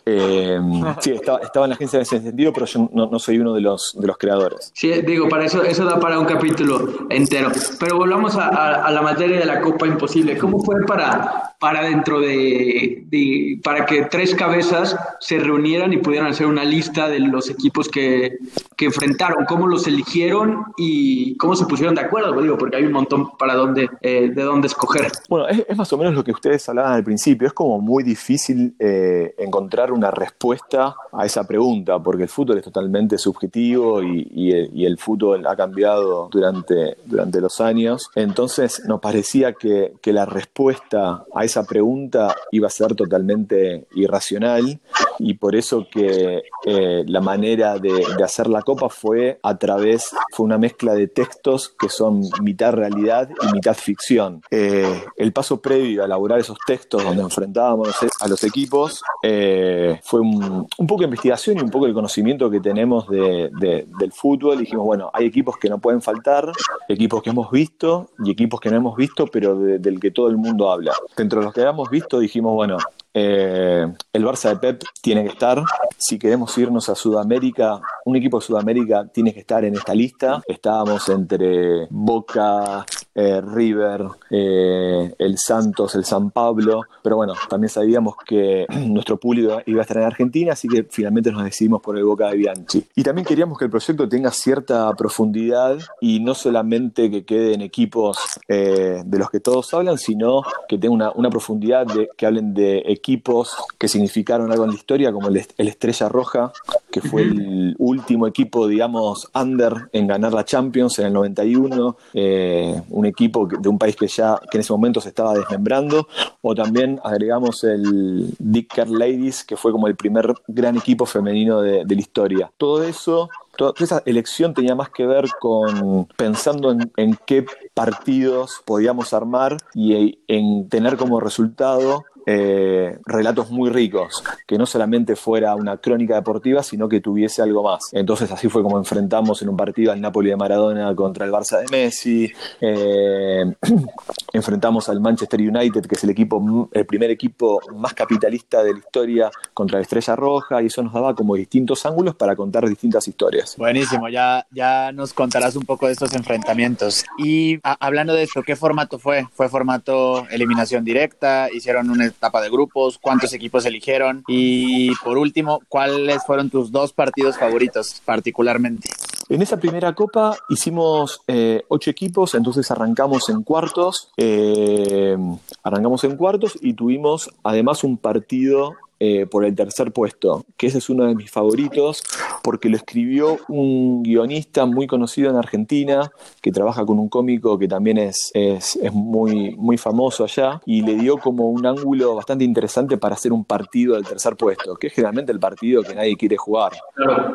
Eh, 0.06 0.60
sí, 1.00 1.12
estaba, 1.12 1.40
estaba, 1.40 1.66
en 1.66 1.70
la 1.70 1.76
agencia 1.76 1.98
en 1.98 2.02
ese 2.02 2.22
sentido, 2.22 2.52
pero 2.54 2.66
yo 2.66 2.90
no, 2.92 3.20
soy 3.20 3.40
uno 3.40 3.54
de 3.54 3.62
los, 3.62 3.96
de 4.00 4.08
los 4.08 4.18
creadores. 4.18 4.72
Sí, 4.74 4.92
digo, 5.02 5.30
para 5.30 5.46
eso, 5.46 5.64
eso 5.64 5.86
da 5.86 6.00
para 6.00 6.20
un 6.20 6.26
capítulo 6.26 7.08
entero. 7.10 7.52
Pero 7.80 7.98
volvamos 7.98 8.36
a, 8.36 8.48
a, 8.48 8.86
a 8.86 8.92
la 8.92 9.02
materia 9.02 9.40
de 9.40 9.46
la 9.46 9.62
Copa 9.62 9.88
Imposible. 9.88 10.38
¿Cómo 10.38 10.60
fue 10.60 10.76
para, 10.86 11.51
para 11.62 11.84
dentro 11.84 12.20
de, 12.20 13.04
de, 13.06 13.60
para 13.64 13.86
que 13.86 14.06
tres 14.06 14.34
cabezas 14.34 14.98
se 15.20 15.38
reunieran 15.38 15.94
y 15.94 15.98
pudieran 15.98 16.32
hacer 16.32 16.48
una 16.48 16.64
lista 16.64 17.08
de 17.08 17.20
los 17.20 17.52
equipos 17.52 17.88
que, 17.88 18.40
que 18.76 18.86
enfrentaron? 18.86 19.46
¿Cómo 19.46 19.68
los 19.68 19.86
eligieron 19.86 20.64
y 20.76 21.38
cómo 21.38 21.56
se 21.56 21.68
pusieron 21.68 21.94
de 21.94 22.02
acuerdo? 22.02 22.42
Digo, 22.42 22.58
porque 22.58 22.78
hay 22.78 22.86
un 22.86 22.94
montón 22.94 23.38
para 23.38 23.54
dónde, 23.54 23.88
eh, 24.02 24.32
de 24.34 24.42
dónde 24.42 24.70
escoger. 24.70 25.12
Bueno, 25.30 25.48
es, 25.50 25.64
es, 25.70 25.78
más 25.78 25.94
o 25.94 26.00
menos 26.00 26.16
lo 26.16 26.24
que 26.24 26.32
ustedes 26.32 26.68
hablaban 26.68 26.94
al 26.94 27.04
principio. 27.04 27.48
Es 27.48 27.54
como 27.54 27.80
muy 27.80 28.04
difícil 28.04 28.74
eh, 28.80 29.36
encontrar 29.38 29.92
una 29.92 30.10
respuesta 30.10 30.96
a 31.12 31.26
esa 31.28 31.44
pregunta, 31.44 32.00
porque 32.00 32.24
el 32.24 32.30
fútbol 32.30 32.58
es 32.58 32.64
totalmente 32.64 33.20
subjetivo 33.20 34.02
y, 34.02 34.28
y, 34.34 34.52
el, 34.52 34.70
y 34.74 34.86
el, 34.86 34.98
fútbol 34.98 35.46
ha 35.46 35.56
cambiado 35.56 36.30
durante, 36.32 36.98
durante 37.06 37.40
los 37.40 37.62
años. 37.62 38.10
Entonces 38.16 38.82
nos 38.88 39.00
parecía 39.00 39.54
que, 39.54 39.94
que, 40.02 40.12
la 40.12 40.26
respuesta 40.26 41.26
a 41.36 41.46
esa 41.46 41.51
pregunta 41.60 42.34
iba 42.52 42.68
a 42.68 42.72
ser 42.72 42.96
totalmente 42.96 43.86
irracional 43.96 44.80
y 45.24 45.36
por 45.36 45.56
eso 45.56 45.88
que 45.90 46.44
eh, 46.66 47.04
la 47.06 47.22
manera 47.22 47.78
de, 47.78 47.92
hacer 48.24 48.48
la 48.48 48.62
copa 48.64 48.90
fue 48.90 49.40
a 49.44 49.58
través, 49.58 50.10
fue 50.32 50.46
una 50.46 50.58
mezcla 50.58 50.94
de 50.96 51.08
textos 51.08 51.76
que 51.80 51.90
son 51.90 52.24
mitad 52.42 52.74
realidad 52.74 53.30
y 53.30 53.54
mitad 53.54 53.76
ficción. 53.76 54.42
Eh, 54.50 55.04
el 55.18 55.32
paso 55.32 55.62
previo 55.62 56.02
a 56.02 56.06
elaborar 56.06 56.40
esos 56.40 56.58
textos 56.66 57.04
donde 57.04 57.22
enfrentábamos 57.22 57.96
a 58.20 58.28
los 58.28 58.44
equipos 58.44 59.04
eh, 59.22 60.00
fue 60.04 60.22
un, 60.22 60.68
poco 60.88 61.00
de 61.00 61.06
investigación 61.06 61.58
y 61.58 61.62
un 61.62 61.70
poco 61.70 61.86
el 61.86 61.94
conocimiento 61.94 62.50
que 62.50 62.60
tenemos 62.60 63.08
del 63.08 64.12
fútbol. 64.12 64.60
dijimos, 64.60 64.86
bueno, 64.86 65.12
hay 65.14 65.28
equipos 65.28 65.58
que 65.58 65.70
no 65.70 65.80
pueden 65.80 66.02
faltar, 66.02 66.52
equipos 66.88 67.22
que 67.22 67.30
hemos 67.30 67.52
visto 67.52 68.10
y 68.24 68.32
equipos 68.32 68.60
que 68.60 68.70
no 68.70 68.78
hemos 68.78 68.96
visto, 68.96 69.28
pero 69.28 69.56
del 69.56 70.00
que 70.00 70.10
todo 70.12 70.30
el 70.30 70.38
mundo 70.38 70.72
habla. 70.72 70.94
Dentro 71.16 71.40
de 71.40 71.46
los 71.46 71.54
que 71.54 71.62
habíamos 71.62 71.90
visto 71.90 72.20
dijimos, 72.20 72.54
bueno, 72.54 72.78
eh, 73.14 73.88
el 74.14 74.26
Barça 74.26 74.50
de 74.50 74.56
Pep 74.58 74.84
tiene 75.02 75.24
que 75.24 75.30
estar. 75.30 75.62
Si 75.98 76.18
queremos 76.18 76.58
irnos 76.58 76.90
a 76.90 76.96
Sudamérica, 76.96 77.80
un 78.06 78.16
equipo 78.16 78.40
de 78.40 78.46
Sudamérica 78.46 79.06
tiene 79.14 79.34
que 79.34 79.42
estar 79.42 79.64
en 79.66 79.76
esta 79.76 79.94
lista. 79.94 80.42
Estábamos 80.48 81.08
entre 81.10 81.88
Boca, 81.90 82.86
eh, 83.14 83.42
River, 83.42 84.06
eh, 84.30 85.14
el 85.18 85.38
Santos, 85.38 85.96
el 85.96 86.06
San 86.06 86.32
Pablo, 86.32 86.84
pero 87.04 87.18
bueno, 87.18 87.34
también 87.50 87.70
sabíamos 87.70 88.16
que 88.26 88.66
nuestro 88.88 89.18
público 89.18 89.62
iba 89.66 89.80
a 89.80 89.82
estar 89.82 89.98
en 89.98 90.04
Argentina, 90.04 90.54
así 90.54 90.68
que 90.68 90.86
finalmente 90.90 91.32
nos 91.32 91.44
decidimos 91.44 91.82
por 91.82 91.98
el 91.98 92.06
Boca 92.06 92.30
de 92.30 92.38
Bianchi. 92.38 92.86
Y 92.96 93.04
también 93.04 93.26
queríamos 93.26 93.58
que 93.58 93.66
el 93.66 93.72
proyecto 93.72 94.08
tenga 94.08 94.32
cierta 94.32 94.92
profundidad 94.94 95.78
y 96.00 96.20
no 96.22 96.34
solamente 96.34 97.12
que 97.12 97.26
quede 97.26 97.54
en 97.54 97.62
equipos 97.62 98.18
de 98.48 99.18
los 99.18 99.30
que 99.30 99.40
todos 99.40 99.74
hablan, 99.74 99.98
sino 99.98 100.44
que 100.68 100.78
tenga 100.78 101.12
una, 101.16 101.30
profundidad 101.30 101.86
de, 101.86 102.10
que 102.18 102.26
hablen 102.26 102.54
de 102.54 102.84
equipos 103.02 103.56
que 103.80 103.88
significaron 103.88 104.52
algo 104.52 104.64
en 104.64 104.70
la 104.70 104.76
historia, 104.76 105.12
como 105.12 105.28
el, 105.28 105.38
Estrella 105.58 106.08
Roja, 106.08 106.54
que 106.92 107.02
fue 107.02 107.24
el 107.24 107.76
último 107.80 108.28
equipo, 108.28 108.68
digamos, 108.68 109.30
under 109.34 109.90
en 109.92 110.06
ganar 110.06 110.34
la 110.34 110.46
Champions 110.46 111.00
en 111.00 111.08
el 111.08 111.14
91, 111.14 111.98
eh, 112.14 112.80
un 112.90 113.06
equipo 113.08 113.48
de 113.48 113.68
un 113.68 113.80
país 113.80 113.96
que 113.96 114.08
ya 114.08 114.40
que 114.50 114.58
en 114.58 114.62
ese 114.62 114.72
momento 114.72 115.02
se 115.02 115.10
estaba 115.10 115.34
desmembrando, 115.34 116.08
o 116.42 116.54
también 116.54 117.00
agregamos 117.04 117.64
el 117.64 118.36
Dicker 118.38 118.90
Ladies, 118.90 119.44
que 119.44 119.58
fue 119.58 119.72
como 119.72 119.88
el 119.88 119.96
primer 119.96 120.34
gran 120.48 120.78
equipo 120.78 121.06
femenino 121.06 121.62
de, 121.62 121.84
la 121.92 122.02
historia. 122.02 122.52
Todo 122.58 122.84
eso 122.84 123.30
toda 123.58 123.74
esa 123.80 124.02
elección 124.06 124.54
tenía 124.54 124.76
más 124.76 124.90
que 124.90 125.06
ver 125.06 125.26
con 125.40 126.08
pensando 126.16 126.72
en, 126.72 126.90
en, 126.96 127.18
qué 127.26 127.46
partidos 127.74 128.62
podíamos 128.66 129.14
armar 129.14 129.58
y 129.76 130.20
en 130.28 130.70
tener 130.70 130.96
como 130.96 131.20
resultado 131.20 132.06
eh, 132.26 132.98
relatos 133.06 133.50
muy 133.50 133.70
ricos, 133.70 134.24
que 134.46 134.58
no 134.58 134.66
solamente 134.66 135.16
fuera 135.16 135.56
una 135.56 135.78
crónica 135.78 136.16
deportiva, 136.16 136.62
sino 136.64 136.88
que 136.88 137.02
tuviese 137.02 137.42
algo 137.42 137.64
más. 137.64 137.90
Entonces 137.94 138.32
así 138.32 138.50
fue 138.50 138.62
como 138.64 138.78
enfrentamos 138.78 139.42
en 139.42 139.50
un 139.50 139.58
partido 139.58 139.92
al 139.92 140.02
Napoli 140.02 140.30
de 140.30 140.36
Maradona 140.36 140.94
contra 140.96 141.26
el 141.26 141.32
Barça 141.32 141.60
de 141.60 141.68
Messi, 141.72 142.32
eh, 142.60 143.44
enfrentamos 144.34 144.90
al 144.90 145.00
Manchester 145.00 145.42
United, 145.42 145.86
que 145.86 145.96
es 145.96 146.04
el 146.04 146.12
equipo, 146.12 146.70
el 146.72 146.86
primer 146.86 147.10
equipo 147.10 147.60
más 147.76 147.94
capitalista 147.94 148.64
de 148.64 148.74
la 148.74 148.80
historia 148.80 149.32
contra 149.54 149.80
la 149.80 149.84
Estrella 149.84 150.16
Roja, 150.16 150.62
y 150.62 150.68
eso 150.68 150.84
nos 150.84 150.94
daba 150.94 151.16
como 151.16 151.36
distintos 151.36 151.86
ángulos 151.86 152.16
para 152.16 152.36
contar 152.36 152.68
distintas 152.68 153.08
historias. 153.08 153.56
Buenísimo, 153.58 154.10
ya, 154.10 154.46
ya 154.52 154.92
nos 154.92 155.14
contarás 155.14 155.56
un 155.56 155.64
poco 155.64 155.88
de 155.88 155.94
estos 155.94 156.14
enfrentamientos. 156.14 157.04
Y 157.18 157.60
hablando 157.64 158.14
de 158.14 158.24
esto, 158.24 158.44
¿qué 158.44 158.56
formato 158.56 159.00
fue? 159.00 159.28
¿Fue 159.34 159.50
formato 159.50 160.28
eliminación 160.30 160.84
directa? 160.84 161.50
¿Hicieron 161.52 161.90
un 161.90 162.11
etapa 162.12 162.42
de 162.42 162.50
grupos, 162.50 162.98
cuántos 162.98 163.34
equipos 163.34 163.66
eligieron 163.66 164.24
y 164.28 164.94
por 165.04 165.18
último, 165.18 165.62
¿cuáles 165.68 166.24
fueron 166.26 166.50
tus 166.50 166.72
dos 166.72 166.94
partidos 166.94 167.38
favoritos 167.38 168.02
particularmente? 168.06 168.90
En 169.30 169.42
esa 169.42 169.58
primera 169.58 169.94
copa 169.94 170.38
hicimos 170.50 171.22
eh, 171.28 171.64
ocho 171.70 171.90
equipos, 171.90 172.36
entonces 172.36 172.70
arrancamos 172.70 173.30
en 173.30 173.44
cuartos, 173.44 174.10
eh, 174.18 175.18
arrancamos 175.64 176.04
en 176.04 176.18
cuartos 176.18 176.58
y 176.62 176.74
tuvimos 176.74 177.30
además 177.44 177.84
un 177.84 177.98
partido 177.98 178.76
eh, 179.04 179.26
por 179.26 179.46
el 179.46 179.56
tercer 179.56 179.92
puesto, 179.92 180.46
que 180.58 180.68
ese 180.68 180.78
es 180.78 180.88
uno 180.88 181.06
de 181.06 181.16
mis 181.16 181.32
favoritos, 181.32 182.04
porque 182.44 182.70
lo 182.70 182.78
escribió 182.78 183.40
un 183.48 184.04
guionista 184.04 184.68
muy 184.68 184.86
conocido 184.86 185.32
en 185.32 185.38
Argentina, 185.38 186.12
que 186.40 186.52
trabaja 186.52 186.86
con 186.86 187.00
un 187.00 187.10
cómico 187.10 187.58
que 187.58 187.68
también 187.68 187.98
es, 187.98 188.30
es, 188.36 188.78
muy, 188.94 189.56
muy 189.56 189.80
famoso 189.80 190.24
allá, 190.24 190.62
y 190.68 190.84
le 190.84 190.94
dio 190.94 191.18
como 191.18 191.50
un 191.50 191.66
ángulo 191.66 192.14
bastante 192.14 192.44
interesante 192.44 193.00
para 193.00 193.16
hacer 193.16 193.34
un 193.34 193.44
partido 193.44 193.96
del 193.96 194.06
tercer 194.06 194.36
puesto, 194.36 194.76
que 194.76 194.86
es 194.86 194.94
generalmente 194.94 195.32
el 195.32 195.40
partido 195.40 195.82
que 195.82 195.96
nadie 195.96 196.16
quiere 196.16 196.38
jugar. 196.38 196.74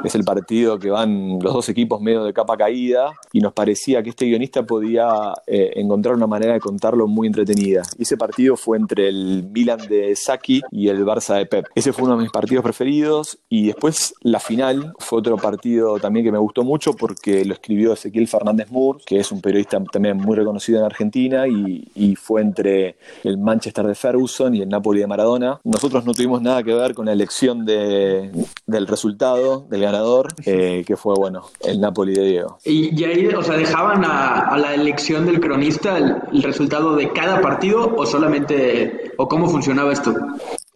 Es 0.05 0.15
el 0.15 0.23
partido 0.23 0.79
que 0.79 0.91
van 0.91 1.41
los 1.43 1.53
dos 1.53 1.69
equipos 1.69 2.01
medio 2.01 2.23
de 2.23 2.33
capa 2.33 2.57
caída, 2.57 3.13
y 3.33 3.41
nos 3.41 3.53
parecía 3.53 4.05
que 4.05 4.11
este 4.11 4.27
guionista 4.27 4.63
podía 4.63 5.35
eh, 5.49 5.73
encontrar 5.75 6.15
una 6.15 6.29
manera 6.29 6.53
de 6.53 6.61
contarlo 6.61 7.09
muy 7.09 7.27
entretenida. 7.27 7.83
Y 7.99 8.03
ese 8.03 8.17
partido 8.17 8.57
fue 8.57 8.77
entre 8.77 9.09
el 9.09 9.49
Milan 9.53 9.81
de 9.89 10.15
Saki 10.15 10.63
y 10.71 10.87
el 10.87 11.05
Barça 11.05 11.35
de 11.39 11.56
ese 11.75 11.93
fue 11.93 12.05
uno 12.05 12.17
de 12.17 12.23
mis 12.23 12.33
partidos 12.33 12.63
preferidos 12.63 13.39
y 13.49 13.67
después 13.67 14.15
la 14.23 14.41
final 14.41 14.93
fue 14.99 15.19
otro 15.19 15.37
partido 15.37 15.99
también 15.99 16.25
que 16.25 16.33
me 16.33 16.39
gustó 16.39 16.65
mucho 16.65 16.93
porque 16.93 17.45
lo 17.45 17.55
escribió 17.55 17.93
Ezequiel 17.93 18.29
Fernández 18.29 18.71
Moore, 18.71 19.01
que 19.07 19.19
es 19.19 19.33
un 19.33 19.41
periodista 19.41 19.83
también 19.85 20.17
muy 20.17 20.37
reconocido 20.37 20.79
en 20.79 20.85
Argentina 20.85 21.47
y, 21.47 22.17
fue 22.17 22.41
entre 22.41 22.97
el 23.25 23.37
Manchester 23.37 23.87
de 23.87 23.95
Ferguson 23.95 24.55
y 24.55 24.63
el 24.63 24.69
Napoli 24.69 25.01
de 25.01 25.07
Maradona. 25.07 25.61
Nosotros 25.65 26.05
no 26.05 26.15
tuvimos 26.15 26.41
nada 26.41 26.63
que 26.63 26.73
ver 26.73 26.95
con 26.95 27.07
la 27.07 27.13
elección 27.13 27.67
de, 27.67 28.31
del 28.67 28.87
resultado, 28.87 29.67
del 29.69 29.83
ganador, 29.83 30.29
eh, 30.45 30.83
que 30.87 30.97
fue, 30.97 31.15
bueno, 31.15 31.43
el 31.63 31.81
Napoli 31.81 32.15
de 32.15 32.25
Diego. 32.25 32.59
Y, 32.65 33.05
ahí, 33.05 33.27
o 33.27 33.43
sea, 33.43 33.57
dejaban 33.57 34.03
a, 34.05 34.57
la 34.57 34.75
elección 34.75 35.27
del 35.27 35.41
cronista 35.41 35.99
el 35.99 36.43
resultado 36.43 36.97
de 36.97 37.13
cada 37.13 37.41
partido 37.41 37.95
o 37.97 38.07
solamente, 38.07 39.13
o 39.19 39.29
cómo 39.29 39.49
funcionaba 39.49 39.93
esto? 39.93 40.15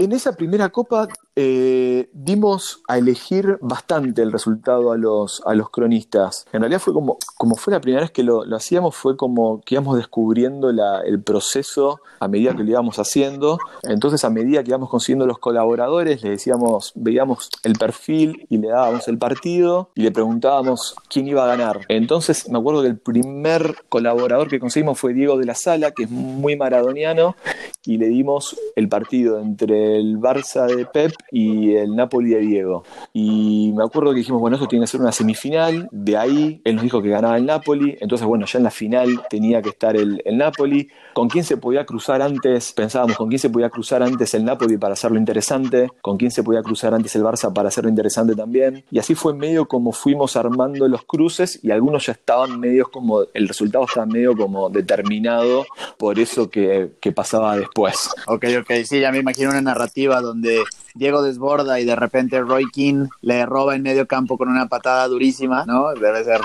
En 0.01 0.13
esa 0.13 0.33
primera 0.33 0.71
copa 0.71 1.09
eh, 1.43 2.11
dimos 2.13 2.83
a 2.87 2.99
elegir 2.99 3.57
bastante 3.63 4.21
el 4.21 4.31
resultado 4.31 4.93
a 4.93 4.99
los, 4.99 5.43
a 5.47 5.55
los 5.55 5.71
cronistas. 5.71 6.45
En 6.53 6.61
realidad 6.61 6.81
fue 6.81 6.93
como, 6.93 7.17
como 7.39 7.57
fue 7.57 7.73
la 7.73 7.81
primera 7.81 8.03
vez 8.03 8.11
que 8.11 8.23
lo, 8.23 8.43
hacíamos, 8.55 8.95
fue 8.95 9.17
como 9.17 9.63
que 9.63 9.77
íbamos 9.77 9.97
descubriendo 9.97 10.69
el 10.69 11.23
proceso 11.23 12.03
a 12.19 12.29
medida 12.29 12.55
que 12.55 12.63
lo 12.63 12.71
íbamos 12.71 12.99
haciendo. 12.99 13.59
Entonces, 13.85 14.23
a 14.27 14.29
medida 14.29 14.63
que 14.63 14.69
íbamos 14.69 14.91
consiguiendo 14.91 15.27
los 15.27 15.39
colaboradores, 15.39 16.23
le 16.23 16.29
decíamos, 16.29 16.93
veíamos 16.95 17.49
el 17.63 17.73
perfil 17.73 18.47
y 18.51 18.59
le 18.59 18.69
dábamos 18.69 19.09
el 19.09 19.17
partido 19.17 19.89
y 19.95 20.03
le 20.03 20.13
preguntábamos 20.13 20.95
quién 21.09 21.27
iba 21.27 21.45
a 21.45 21.47
ganar. 21.47 21.81
Entonces, 21.89 22.51
me 22.51 22.59
acuerdo 22.59 22.83
que 22.83 22.89
el 22.89 22.99
primer 22.99 23.77
colaborador 23.89 24.49
que 24.49 24.61
conseguimos 24.61 25.01
fue 25.01 25.15
Diego 25.15 25.39
de 25.39 25.47
la 25.47 25.55
Sala, 25.55 25.93
que 25.93 26.03
es 26.03 26.11
muy 26.11 26.55
maradoniano, 26.57 27.35
y 27.83 27.97
le 27.97 28.09
dimos 28.09 28.61
el 28.77 28.91
partido 28.91 29.41
entre 29.41 29.97
el 29.97 30.19
Barça 30.19 30.67
de 30.67 30.85
Pep 30.85 31.13
y 31.31 31.75
el 31.75 31.95
Napoli 31.95 32.31
de 32.31 32.41
Diego. 32.41 32.85
Y 33.13 33.73
me 33.77 33.85
acuerdo 33.85 34.11
que 34.11 34.19
dijimos, 34.19 34.41
bueno, 34.41 34.57
esto 34.57 34.69
tiene 34.69 34.85
que 34.85 34.91
ser 34.91 35.01
una 35.01 35.13
semifinal, 35.13 35.89
de 35.91 36.17
ahí 36.17 36.61
él 36.65 36.75
nos 36.77 36.85
dijo 36.85 37.03
que 37.03 37.09
ganaba 37.09 37.37
el 37.37 37.47
Napoli, 37.47 37.97
entonces 38.01 38.27
bueno, 38.27 38.47
ya 38.47 38.59
en 38.59 38.65
la 38.65 38.71
final 38.71 39.23
tenía 39.29 39.63
que 39.63 39.71
estar 39.71 39.97
el, 39.97 40.23
el 40.25 40.39
Napoli. 40.39 40.89
¿Con 41.15 41.29
quién 41.29 41.45
se 41.45 41.57
podía 41.57 41.85
cruzar 41.85 42.23
antes? 42.23 42.73
Pensábamos, 42.73 43.17
¿con 43.17 43.29
quién 43.29 43.39
se 43.39 43.51
podía 43.51 43.69
cruzar 43.69 44.03
antes 44.03 44.33
el 44.35 44.45
Napoli 44.45 44.77
para 44.77 44.95
hacerlo 44.95 45.19
interesante? 45.19 45.89
¿Con 46.01 46.17
quién 46.17 46.31
se 46.31 46.43
podía 46.43 46.63
cruzar 46.63 46.95
antes 46.95 47.15
el 47.17 47.23
Barça 47.23 47.53
para 47.53 47.69
hacerlo 47.69 47.91
interesante 47.91 48.35
también? 48.35 48.85
Y 48.91 48.99
así 48.99 49.15
fue 49.15 49.35
medio 49.35 49.67
como 49.67 49.93
fuimos 49.93 50.37
armando 50.37 50.87
los 50.89 51.05
cruces 51.05 51.61
y 51.63 51.71
algunos 51.71 52.07
ya 52.07 52.13
estaban 52.13 52.59
medio 52.61 52.91
como, 52.91 53.23
el 53.35 53.49
resultado 53.49 53.85
estaba 53.85 54.07
medio 54.07 54.37
como 54.37 54.71
determinado 54.71 55.67
por 55.99 56.19
eso 56.19 56.49
que, 56.49 56.93
que 57.01 57.13
pasaba 57.13 57.57
después. 57.57 58.11
Ok, 58.27 58.45
ok, 58.61 58.73
sí, 58.85 59.01
ya 59.01 59.11
me 59.13 59.19
imagino 59.19 59.51
una 59.51 59.61
narrativa 59.61 60.21
donde 60.21 60.63
Diego 60.95 61.23
desborda 61.23 61.81
y 61.81 61.85
de 61.85 61.97
repente 61.97 62.41
Roy 62.41 62.65
King 62.71 63.07
le 63.23 63.47
roba 63.47 63.77
en 63.77 63.83
medio 63.83 64.07
campo 64.07 64.37
con 64.37 64.49
una 64.49 64.67
patada 64.67 65.07
durísima, 65.09 65.65
¿no? 65.67 65.93
Debe 65.95 66.25
ser, 66.25 66.41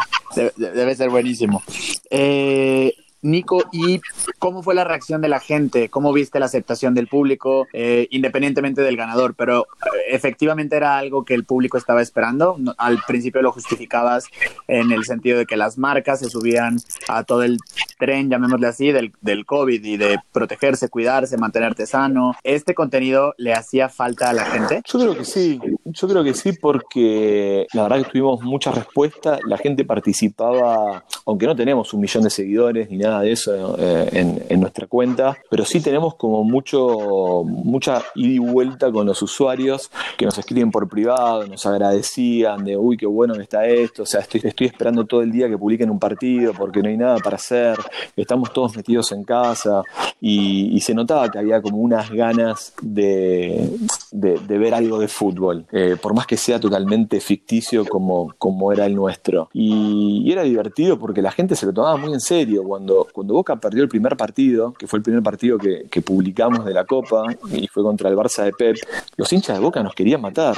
debe, 0.56 0.96
ser 0.96 1.10
buenísimo. 1.10 1.64
Eh, 2.10 2.94
Nico, 3.25 3.63
¿y 3.72 4.01
cómo 4.38 4.62
fue 4.62 4.75
la 4.75 4.84
reacción 4.84 5.20
de 5.20 5.29
la 5.29 5.39
gente? 5.39 5.89
¿Cómo 5.89 6.13
viste 6.13 6.39
la 6.39 6.46
aceptación 6.46 6.94
del 6.94 7.08
público, 7.08 7.67
eh, 7.74 8.08
independientemente 8.12 8.84
del 8.84 8.98
ganador? 8.98 9.34
Pero 9.34 9.62
eh, 9.62 10.12
efectivamente 10.12 10.75
era 10.75 11.00
algo 11.00 11.25
que 11.25 11.34
el 11.34 11.44
público 11.44 11.79
estaba 11.79 12.03
esperando. 12.03 12.58
Al 12.77 13.00
principio 13.08 13.41
lo 13.41 13.51
justificabas 13.51 14.27
en 14.67 14.91
el 14.91 15.05
sentido 15.05 15.39
de 15.39 15.48
que 15.48 15.58
las 15.58 15.79
marcas 15.79 16.20
se 16.20 16.29
subían 16.29 16.77
a 17.08 17.24
todo 17.24 17.41
el 17.41 17.58
tren, 17.98 18.29
llamémosle 18.29 18.67
así, 18.67 18.91
del, 18.91 19.12
del 19.22 19.46
COVID 19.46 19.84
y 19.84 19.98
de 19.98 20.20
protegerse, 20.32 20.89
cuidarse, 20.89 21.36
mantenerte 21.38 21.88
sano. 21.88 22.36
¿Este 22.44 22.75
contenido 22.75 23.34
le 23.38 23.53
hacía 23.53 23.89
falta 23.89 24.29
a 24.29 24.34
la 24.34 24.46
gente? 24.46 24.84
Yo 24.86 25.00
creo 25.00 25.17
que 25.17 25.25
sí, 25.25 25.60
yo 25.84 26.08
creo 26.08 26.24
que 26.24 26.36
sí 26.36 26.53
porque 26.53 27.65
la 27.74 27.84
verdad 27.84 28.03
que 28.03 28.12
tuvimos 28.12 28.44
mucha 28.44 28.72
respuesta, 28.72 29.39
la 29.46 29.58
gente 29.58 29.84
participaba, 29.84 31.03
aunque 31.25 31.48
no 31.48 31.55
tenemos 31.55 31.91
un 31.91 32.01
millón 32.01 32.24
de 32.24 32.29
seguidores 32.29 32.89
ni 32.91 32.98
nada 32.98 33.14
de 33.22 33.31
eso 33.31 33.75
eh, 33.79 34.10
en, 34.50 34.60
nuestra 34.60 34.88
cuenta, 34.88 35.38
pero 35.50 35.65
sí 35.65 35.81
tenemos 35.81 36.15
como 36.15 36.43
mucho, 36.43 37.43
mucha 37.45 38.01
ida 38.15 38.34
y 38.34 38.39
vuelta 38.39 38.91
con 38.91 39.05
los 39.05 39.22
usuarios 39.22 39.91
que 40.17 40.25
nos 40.25 40.38
escriben 40.38 40.72
por 40.72 40.88
privado, 40.88 41.45
nos 41.45 41.65
agradecían 41.65 42.63
de, 42.63 42.77
uy, 42.77 42.98
qué 42.98 43.05
bueno 43.05 43.34
que 43.36 43.43
está 43.43 43.65
esto, 43.65 44.03
o 44.03 44.05
sea, 44.05 44.22
estoy, 44.22 44.41
estoy 44.43 44.67
esperando 44.67 45.05
todo 45.05 45.22
el 45.22 45.31
día 45.31 45.48
que 45.48 45.57
publiquen 45.57 45.89
un 45.89 46.00
partido 46.00 46.53
porque 46.53 46.81
no 46.81 46.89
hay 46.89 46.98
nada 46.98 47.17
para 47.17 47.36
hacer, 47.36 47.77
estamos 48.15 48.51
todos 48.53 48.75
metidos 48.75 49.12
en 49.12 49.24
casa 49.24 49.84
y, 50.22 50.79
se 50.86 50.93
notaba 50.93 51.31
que 51.31 51.39
había 51.39 51.63
como 51.63 51.77
unas 51.77 52.12
ganas 52.12 52.74
de, 52.79 53.72
de, 54.12 54.57
ver 54.57 54.75
algo 54.75 55.00
de 55.00 55.07
fútbol, 55.07 55.65
eh, 55.72 55.98
por 56.00 56.13
más 56.13 56.27
que 56.27 56.38
sea 56.38 56.60
totalmente 56.60 57.19
ficticio 57.19 57.86
como, 57.86 58.34
como 58.38 58.72
era 58.72 58.86
el 58.86 58.95
nuestro. 58.95 59.50
Y, 59.53 60.31
era 60.31 60.43
divertido 60.43 61.00
porque 61.00 61.22
la 61.22 61.31
gente 61.31 61.55
se 61.55 61.65
lo 61.65 61.74
tomaba 61.74 61.98
muy 61.98 62.13
en 62.13 62.19
serio. 62.19 62.63
Cuando, 62.63 63.04
cuando 63.12 63.33
Boca 63.33 63.55
perdió 63.55 63.83
el 63.83 63.89
primer 63.89 64.15
partido, 64.17 64.74
que 64.74 64.88
fue 64.88 64.97
el 64.97 65.03
primer 65.03 65.24
partido 65.24 65.57
que, 65.57 66.01
publicamos 66.01 66.65
de 66.65 66.74
la 66.74 66.85
Copa, 66.85 67.24
y 67.51 67.67
fue 67.67 67.81
contra 67.81 68.09
el 68.09 68.15
Barça 68.15 68.43
de 68.43 68.51
Pep, 68.51 68.77
los 69.17 69.31
hinchas 69.33 69.57
de 69.57 69.63
Boca 69.63 69.81
nos 69.81 69.95
querían 69.95 70.21
matar. 70.21 70.55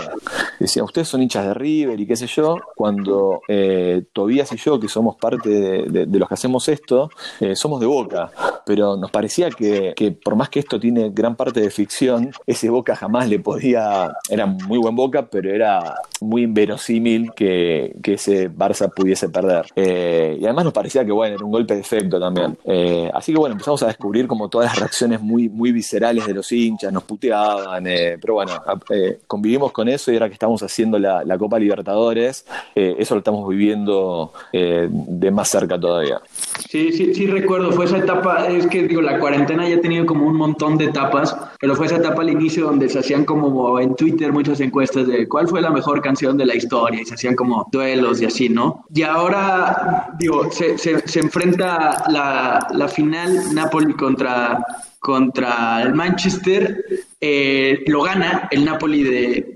Decían, 0.59 0.85
ustedes 0.85 1.07
son 1.07 1.21
hinchas 1.21 1.45
de 1.45 1.53
River 1.53 1.99
y 1.99 2.05
qué 2.05 2.15
sé 2.15 2.27
yo, 2.27 2.57
cuando 2.75 3.41
eh, 3.47 4.03
Tobías 4.11 4.51
y 4.51 4.57
yo, 4.57 4.79
que 4.79 4.87
somos 4.89 5.15
parte 5.15 5.49
de, 5.49 6.05
los 6.05 6.27
que 6.27 6.33
hacemos 6.33 6.67
esto, 6.67 7.09
eh, 7.39 7.55
somos 7.55 7.79
de 7.79 7.85
Boca. 7.85 8.31
Pero 8.65 8.97
nos 8.97 9.11
parecía 9.11 9.49
que, 9.49 9.93
que 9.95 10.11
por 10.11 10.35
más 10.35 10.49
que 10.49 10.59
esto 10.59 10.79
tiene 10.79 11.11
gran 11.11 11.35
parte 11.35 11.61
de 11.61 11.69
ficción, 11.69 12.31
ese 12.45 12.69
Boca 12.69 12.95
jamás 12.95 13.29
le 13.29 13.39
podía, 13.39 14.13
era 14.29 14.45
muy 14.45 14.77
buen 14.77 14.95
Boca, 14.95 15.29
pero 15.29 15.49
era 15.53 15.95
muy 16.21 16.43
inverosímil 16.43 17.31
que, 17.33 17.95
que 18.01 18.13
ese 18.13 18.49
Barça 18.51 18.91
pudiese 18.93 19.29
perder. 19.29 19.65
Eh, 19.75 20.37
y 20.39 20.45
además 20.45 20.65
nos 20.65 20.73
parecía 20.73 21.05
que, 21.05 21.11
bueno, 21.11 21.35
era 21.35 21.45
un 21.45 21.51
golpe 21.51 21.75
de 21.75 21.81
efecto 21.81 22.19
también. 22.19 22.36
Eh, 22.65 23.09
así 23.13 23.31
que, 23.31 23.39
bueno, 23.39 23.53
empezamos 23.53 23.83
a 23.83 23.87
descubrir 23.87 24.27
como 24.27 24.49
todas 24.49 24.69
las 24.71 24.79
reacciones 24.79 25.21
muy, 25.21 25.49
muy 25.49 25.71
viscerales 25.71 26.25
de 26.25 26.33
los 26.33 26.51
hinchas, 26.51 26.91
nos 26.91 27.03
puteaban, 27.03 27.85
eh, 27.87 28.17
pero 28.19 28.35
bueno, 28.35 28.53
convivimos 29.27 29.71
con 29.71 29.87
eso 29.89 30.11
y 30.11 30.15
ahora 30.15 30.27
que 30.27 30.33
estamos 30.33 30.61
haciendo 30.63 30.99
la, 30.99 31.37
Copa 31.37 31.59
Libertadores, 31.59 32.45
eso 32.73 33.13
lo 33.13 33.19
estamos 33.19 33.47
viviendo 33.47 34.33
de 34.51 35.31
más 35.31 35.49
cerca 35.49 35.79
todavía. 35.79 36.19
Sí, 36.67 36.91
sí, 36.91 37.13
sí 37.13 37.27
recuerdo, 37.27 37.71
fue 37.71 37.85
esa 37.85 37.97
etapa, 37.97 38.47
es 38.47 38.65
que 38.67 38.87
digo, 38.87 39.01
la 39.01 39.19
cuarentena 39.19 39.69
ya 39.69 39.75
ha 39.75 39.81
tenido 39.81 40.05
como 40.05 40.25
un 40.25 40.35
montón 40.35 40.77
de 40.77 40.85
etapas, 40.85 41.35
pero 41.59 41.75
fue 41.75 41.85
esa 41.85 41.97
etapa 41.97 42.23
al 42.23 42.29
inicio 42.29 42.65
donde 42.65 42.89
se 42.89 42.99
hacían 42.99 43.23
como 43.23 43.79
en 43.79 43.95
Twitter 43.95 44.33
muchas 44.33 44.59
encuestas 44.59 45.07
de 45.07 45.27
cuál 45.27 45.47
fue 45.47 45.61
la 45.61 45.69
mejor 45.69 46.01
canción 46.01 46.37
de 46.37 46.45
la 46.45 46.55
historia 46.55 47.01
y 47.01 47.05
se 47.05 47.13
hacían 47.13 47.35
como 47.35 47.67
duelos 47.71 48.21
y 48.21 48.25
así, 48.25 48.49
¿no? 48.49 48.85
Y 48.93 49.03
ahora, 49.03 50.09
digo, 50.19 50.51
se, 50.51 50.77
se, 50.77 51.19
enfrenta 51.19 52.03
la, 52.09 52.16
la 52.17 52.87
final 52.87 53.53
Napoli 53.53 53.93
contra 53.93 54.59
contra 54.99 55.83
el 55.83 55.93
Manchester, 55.93 56.83
eh, 57.21 57.83
lo 57.87 58.01
gana 58.01 58.49
el 58.51 58.65
Napoli 58.65 59.03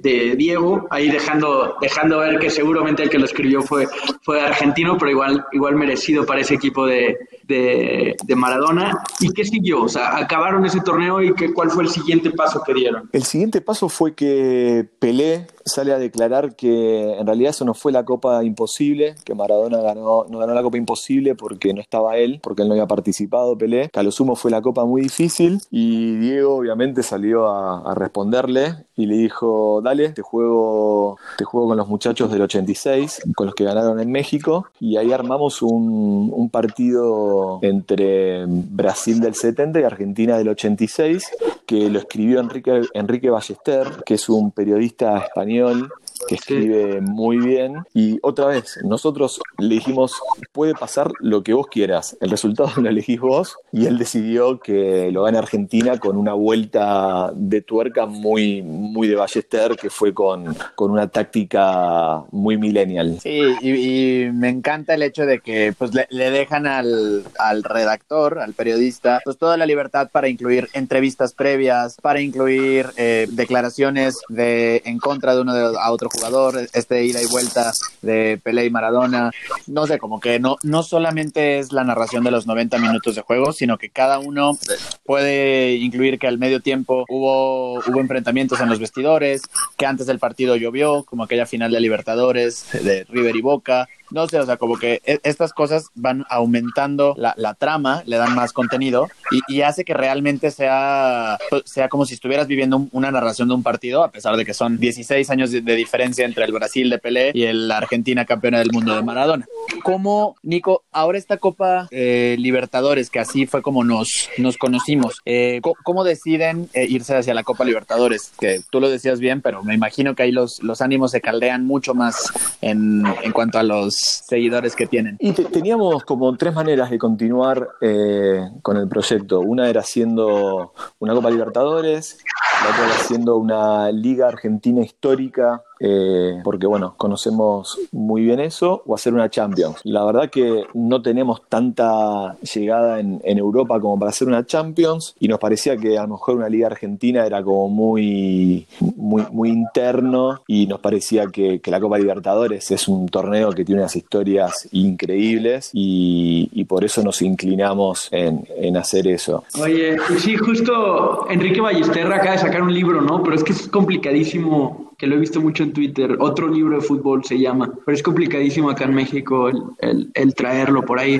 de, 0.01 0.35
Diego, 0.37 0.87
ahí 0.89 1.09
dejando, 1.09 1.75
dejando 1.81 2.19
ver 2.19 2.39
que 2.39 2.49
seguramente 2.49 3.03
el 3.03 3.09
que 3.09 3.19
lo 3.19 3.25
escribió 3.25 3.61
fue, 3.61 3.85
fue 4.21 4.39
argentino, 4.39 4.97
pero 4.97 5.11
igual, 5.11 5.45
igual 5.51 5.75
merecido 5.75 6.25
para 6.25 6.41
ese 6.41 6.53
equipo 6.53 6.85
de, 6.85 7.17
de, 7.43 8.15
de 8.23 8.35
Maradona. 8.35 9.03
¿Y 9.19 9.33
qué 9.33 9.43
siguió? 9.43 9.83
O 9.83 9.89
sea, 9.89 10.15
acabaron 10.15 10.65
ese 10.65 10.79
torneo 10.79 11.21
y 11.21 11.33
qué, 11.33 11.51
cuál 11.53 11.69
fue 11.69 11.83
el 11.83 11.89
siguiente 11.89 12.31
paso 12.31 12.63
que 12.65 12.73
dieron. 12.73 13.09
El 13.11 13.23
siguiente 13.23 13.59
paso 13.59 13.89
fue 13.89 14.15
que 14.15 14.87
Pelé 14.99 15.47
sale 15.65 15.93
a 15.93 15.99
declarar 15.99 16.55
que 16.55 17.13
en 17.17 17.25
realidad 17.25 17.51
eso 17.51 17.65
no 17.65 17.73
fue 17.73 17.91
la 17.91 18.05
Copa 18.05 18.43
Imposible, 18.43 19.15
que 19.23 19.35
Maradona 19.35 19.81
ganó, 19.81 20.25
no 20.29 20.37
ganó 20.39 20.53
la 20.53 20.63
Copa 20.63 20.77
Imposible 20.77 21.35
porque 21.35 21.73
no 21.73 21.81
estaba 21.81 22.17
él, 22.17 22.39
porque 22.41 22.63
él 22.63 22.67
no 22.67 22.73
había 22.73 22.87
participado, 22.87 23.57
Pelé, 23.57 23.89
que 23.89 23.99
a 23.99 24.03
lo 24.03 24.11
sumo 24.11 24.35
fue 24.35 24.51
la 24.51 24.61
Copa 24.61 24.85
muy 24.85 25.01
difícil 25.01 25.61
y 25.69 26.15
Diego 26.17 26.55
obviamente 26.55 27.03
salió 27.03 27.47
a, 27.47 27.93
responderle 27.95 28.85
y 28.95 29.05
le 29.05 29.15
dijo, 29.15 29.81
dale, 29.83 30.09
te 30.09 30.21
juego, 30.21 31.17
te 31.37 31.43
juego 31.43 31.69
con 31.69 31.77
los 31.77 31.87
muchachos 31.87 32.31
del 32.31 32.41
86, 32.41 33.21
con 33.35 33.47
los 33.47 33.55
que 33.55 33.63
ganaron 33.63 33.99
en 33.99 34.11
México 34.11 34.67
y 34.79 34.97
ahí 34.97 35.11
armamos 35.11 35.61
un, 35.61 36.31
un 36.33 36.49
partido 36.49 37.59
entre 37.61 38.45
Brasil 38.47 39.19
del 39.19 39.35
70 39.35 39.79
y 39.79 39.83
Argentina 39.83 40.37
del 40.37 40.49
86 40.49 41.31
que 41.71 41.89
lo 41.89 41.99
escribió 41.99 42.41
Enrique, 42.41 42.81
Enrique 42.93 43.29
Ballester, 43.29 44.03
que 44.05 44.15
es 44.15 44.27
un 44.27 44.51
periodista 44.51 45.19
español 45.19 45.50
español 45.51 45.91
que 46.27 46.35
escribe 46.35 47.01
muy 47.01 47.37
bien. 47.37 47.83
Y 47.93 48.19
otra 48.21 48.47
vez, 48.47 48.79
nosotros 48.83 49.41
le 49.57 49.75
dijimos, 49.75 50.13
puede 50.51 50.73
pasar 50.73 51.11
lo 51.19 51.43
que 51.43 51.53
vos 51.53 51.67
quieras. 51.67 52.17
El 52.21 52.29
resultado 52.29 52.71
lo 52.81 52.89
elegís 52.89 53.19
vos 53.19 53.57
y 53.71 53.85
él 53.85 53.97
decidió 53.97 54.59
que 54.59 55.11
lo 55.11 55.23
gane 55.23 55.37
Argentina 55.37 55.97
con 55.97 56.17
una 56.17 56.33
vuelta 56.33 57.31
de 57.33 57.61
tuerca 57.61 58.05
muy, 58.05 58.61
muy 58.61 59.07
de 59.07 59.15
Ballester, 59.15 59.75
que 59.75 59.89
fue 59.89 60.13
con, 60.13 60.55
con 60.75 60.91
una 60.91 61.07
táctica 61.07 62.23
muy 62.31 62.57
millennial. 62.57 63.19
Sí, 63.21 63.41
y, 63.61 64.31
me 64.31 64.49
encanta 64.49 64.93
el 64.93 65.03
hecho 65.03 65.25
de 65.25 65.39
que 65.39 65.73
pues 65.77 65.91
le, 65.93 66.31
dejan 66.31 66.67
al, 66.67 67.23
al, 67.37 67.63
redactor, 67.63 68.39
al 68.39 68.53
periodista, 68.53 69.21
pues 69.23 69.37
toda 69.37 69.57
la 69.57 69.65
libertad 69.65 70.09
para 70.11 70.29
incluir 70.29 70.69
entrevistas 70.73 71.33
previas, 71.33 71.97
para 72.01 72.21
incluir 72.21 72.87
eh, 72.97 73.27
declaraciones 73.31 74.19
de 74.29 74.81
en 74.85 74.97
contra 74.97 75.35
de 75.35 75.41
uno 75.41 75.53
de 75.53 75.77
a 75.77 75.91
otro 75.91 76.09
jugador, 76.13 76.67
este 76.73 77.05
ida 77.05 77.21
y 77.21 77.25
vuelta 77.25 77.71
de 78.01 78.39
Pelé 78.41 78.65
y 78.65 78.69
Maradona. 78.69 79.31
No 79.67 79.87
sé, 79.87 79.97
como 79.97 80.19
que 80.19 80.39
no, 80.39 80.57
no 80.63 80.83
solamente 80.83 81.59
es 81.59 81.71
la 81.71 81.83
narración 81.83 82.23
de 82.23 82.31
los 82.31 82.47
90 82.47 82.77
minutos 82.79 83.15
de 83.15 83.21
juego, 83.21 83.53
sino 83.53 83.77
que 83.77 83.89
cada 83.89 84.19
uno 84.19 84.57
puede 85.05 85.75
incluir 85.75 86.19
que 86.19 86.27
al 86.27 86.37
medio 86.37 86.61
tiempo 86.61 87.05
hubo, 87.09 87.79
hubo 87.79 87.99
enfrentamientos 87.99 88.59
en 88.59 88.69
los 88.69 88.79
vestidores, 88.79 89.41
que 89.77 89.85
antes 89.85 90.07
del 90.07 90.19
partido 90.19 90.55
llovió, 90.55 91.03
como 91.03 91.23
aquella 91.23 91.45
final 91.45 91.71
de 91.71 91.79
Libertadores 91.79 92.65
de 92.71 93.05
River 93.05 93.35
y 93.35 93.41
Boca, 93.41 93.87
no 94.11 94.27
sé, 94.27 94.39
o 94.39 94.45
sea, 94.45 94.57
como 94.57 94.77
que 94.77 95.01
e, 95.05 95.19
estas 95.23 95.53
cosas 95.53 95.89
van 95.95 96.25
aumentando 96.29 97.15
la, 97.17 97.33
la 97.37 97.53
trama, 97.53 98.03
le 98.05 98.17
dan 98.17 98.35
más 98.35 98.53
contenido 98.53 99.09
y, 99.47 99.61
hace 99.61 99.85
que 99.85 99.93
realmente 99.93 100.51
sea, 100.51 101.37
sea 101.65 101.87
como 101.87 102.05
si 102.05 102.15
estuvieras 102.15 102.47
viviendo 102.47 102.87
una 102.91 103.11
narración 103.11 103.47
de 103.47 103.53
un 103.53 103.63
partido, 103.63 104.03
a 104.03 104.11
pesar 104.11 104.35
de 104.35 104.45
que 104.45 104.53
son 104.53 104.79
16 104.79 105.29
años 105.29 105.51
de, 105.51 105.61
diferencia 105.61 106.25
entre 106.25 106.45
el 106.45 106.51
Brasil 106.51 106.89
de 106.89 106.97
Pelé 106.97 107.31
y 107.33 107.43
el 107.43 107.71
Argentina 107.71 108.25
campeona 108.25 108.59
del 108.59 108.71
mundo 108.71 108.95
de 108.95 109.03
Maradona. 109.03 109.45
¿Cómo, 109.83 110.35
Nico, 110.43 110.83
ahora 110.91 111.17
esta 111.17 111.37
Copa 111.37 111.87
eh, 111.91 112.35
Libertadores, 112.39 113.09
que 113.09 113.19
así 113.19 113.45
fue 113.45 113.61
como 113.61 113.83
nos, 113.83 114.29
nos 114.37 114.57
conocimos, 114.57 115.21
eh, 115.25 115.61
¿cómo, 115.83 116.03
deciden 116.03 116.67
eh, 116.73 116.87
irse 116.89 117.15
hacia 117.15 117.33
la 117.33 117.43
Copa 117.43 117.63
Libertadores? 117.63 118.31
Que 118.39 118.59
tú 118.69 118.79
lo 118.79 118.89
decías 118.89 119.19
bien, 119.19 119.41
pero 119.41 119.63
me 119.63 119.75
imagino 119.75 120.15
que 120.15 120.23
ahí 120.23 120.31
los, 120.31 120.61
los 120.63 120.81
ánimos 120.81 121.11
se 121.11 121.21
caldean 121.21 121.65
mucho 121.65 121.93
más 121.93 122.31
en, 122.61 123.03
en 123.23 123.31
cuanto 123.31 123.59
a 123.59 123.63
los 123.63 124.00
seguidores 124.01 124.75
que 124.75 124.87
tienen. 124.87 125.17
Y 125.19 125.31
teníamos 125.33 126.03
como 126.03 126.35
tres 126.37 126.53
maneras 126.53 126.89
de 126.89 126.97
continuar 126.97 127.69
eh, 127.81 128.49
con 128.61 128.77
el 128.77 128.87
proyecto. 128.87 129.39
Una 129.39 129.69
era 129.69 129.81
haciendo 129.81 130.73
una 130.99 131.13
Copa 131.13 131.29
Libertadores, 131.29 132.19
la 132.63 132.69
otra 132.69 132.85
era 132.85 132.95
haciendo 132.95 133.37
una 133.37 133.91
Liga 133.91 134.27
Argentina 134.27 134.81
histórica 134.81 135.63
eh, 135.83 136.41
porque 136.43 136.67
bueno, 136.67 136.93
conocemos 136.95 137.79
muy 137.91 138.21
bien 138.21 138.39
eso, 138.39 138.83
o 138.85 138.93
hacer 138.93 139.13
una 139.13 139.29
Champions. 139.29 139.79
La 139.83 140.05
verdad 140.05 140.29
que 140.29 140.65
no 140.75 141.01
tenemos 141.01 141.41
tanta 141.49 142.35
llegada 142.53 142.99
en, 142.99 143.19
Europa 143.23 143.79
como 143.79 143.97
para 143.97 144.09
hacer 144.09 144.27
una 144.27 144.45
Champions 144.45 145.15
y 145.19 145.27
nos 145.27 145.39
parecía 145.39 145.75
que 145.77 145.97
a 145.97 146.03
lo 146.03 146.09
mejor 146.09 146.35
una 146.35 146.49
Liga 146.49 146.67
Argentina 146.67 147.25
era 147.25 147.41
como 147.41 147.69
muy, 147.69 148.67
muy, 148.79 149.23
muy 149.31 149.49
interno 149.49 150.41
y 150.45 150.67
nos 150.67 150.79
parecía 150.79 151.27
que, 151.27 151.59
la 151.71 151.79
Copa 151.79 151.97
Libertadores 151.97 152.69
es 152.69 152.89
un 152.89 153.07
torneo 153.07 153.51
que 153.51 153.63
tiene 153.63 153.81
unas 153.81 153.95
historias 153.95 154.67
increíbles 154.73 155.69
y, 155.73 156.65
por 156.65 156.83
eso 156.85 157.01
nos 157.03 157.21
inclinamos 157.21 158.07
en, 158.11 158.45
en, 158.55 158.77
hacer 158.77 159.07
eso. 159.07 159.43
Oye, 159.61 159.97
sí, 160.19 160.37
justo 160.37 161.27
Enrique 161.29 161.59
Ballesterra 161.59 162.17
acaba 162.17 162.33
de 162.33 162.37
sacar 162.37 162.61
un 162.61 162.73
libro, 162.73 163.01
¿no? 163.01 163.23
Pero 163.23 163.35
es 163.35 163.43
que 163.43 163.51
es 163.53 163.67
complicadísimo 163.67 164.90
que 165.01 165.07
lo 165.07 165.15
he 165.15 165.19
visto 165.19 165.41
mucho 165.41 165.63
en 165.63 165.73
Twitter, 165.73 166.15
otro 166.19 166.47
libro 166.47 166.75
de 166.79 166.85
fútbol 166.85 167.25
se 167.25 167.39
llama, 167.39 167.73
pero 167.83 167.95
es 167.95 168.03
complicadísimo 168.03 168.69
acá 168.69 168.83
en 168.83 168.93
México 168.93 169.49
el, 169.79 170.35
traerlo 170.35 170.83
por 170.83 170.99
ahí. 170.99 171.19